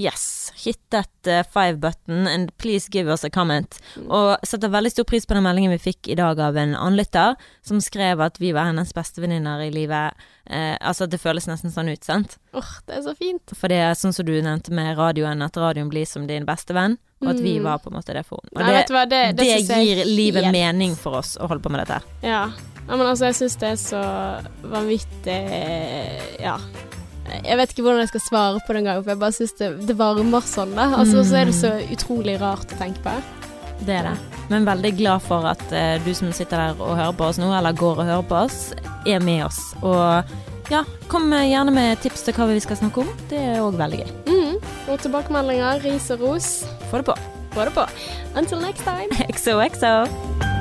[0.02, 0.52] Yes.
[0.64, 3.78] Hit that uh, five button and please give us a comment.
[4.08, 7.36] Og setter veldig stor pris på den meldingen vi fikk i dag av en annen
[7.62, 10.18] som skrev at vi var hennes bestevenninner i livet.
[10.50, 12.38] Eh, altså, det føles nesten sånn ut, sant?
[12.58, 13.54] Åh, det er så fint.
[13.56, 16.74] For det er sånn som du nevnte med radioen, at radioen blir som din beste
[16.76, 17.64] venn, og at vi Mm.
[17.70, 18.58] var på en måte det for henne.
[18.58, 21.62] Og Nei, det, hva, det, det, det gir livet helt- mening for oss å holde
[21.62, 22.02] på med dette.
[22.26, 22.50] Ja.
[22.88, 24.02] ja, men altså, jeg syns det er så
[24.66, 25.40] vanvittig
[26.42, 26.58] Ja.
[27.32, 29.70] Jeg vet ikke hvordan jeg skal svare på det gangen, for jeg bare syns det,
[29.88, 30.90] det varmer sånn, da.
[30.98, 33.16] Altså, så er det så utrolig rart å tenke på.
[33.86, 34.16] Det er det.
[34.52, 37.50] Men veldig glad for at uh, du som sitter der og hører på oss nå,
[37.56, 38.60] eller går og hører på oss,
[39.08, 39.62] er med oss.
[39.82, 43.12] Og ja, kom gjerne med tips til hva vi skal snakke om.
[43.32, 44.16] Det er òg veldig gøy.
[44.30, 44.56] Mm.
[44.92, 46.52] Og tilbakemeldinger, ris og ros.
[46.92, 47.18] Få det på.
[47.56, 47.88] Få det på.
[48.36, 49.12] Until next time.
[49.36, 50.61] XOXO.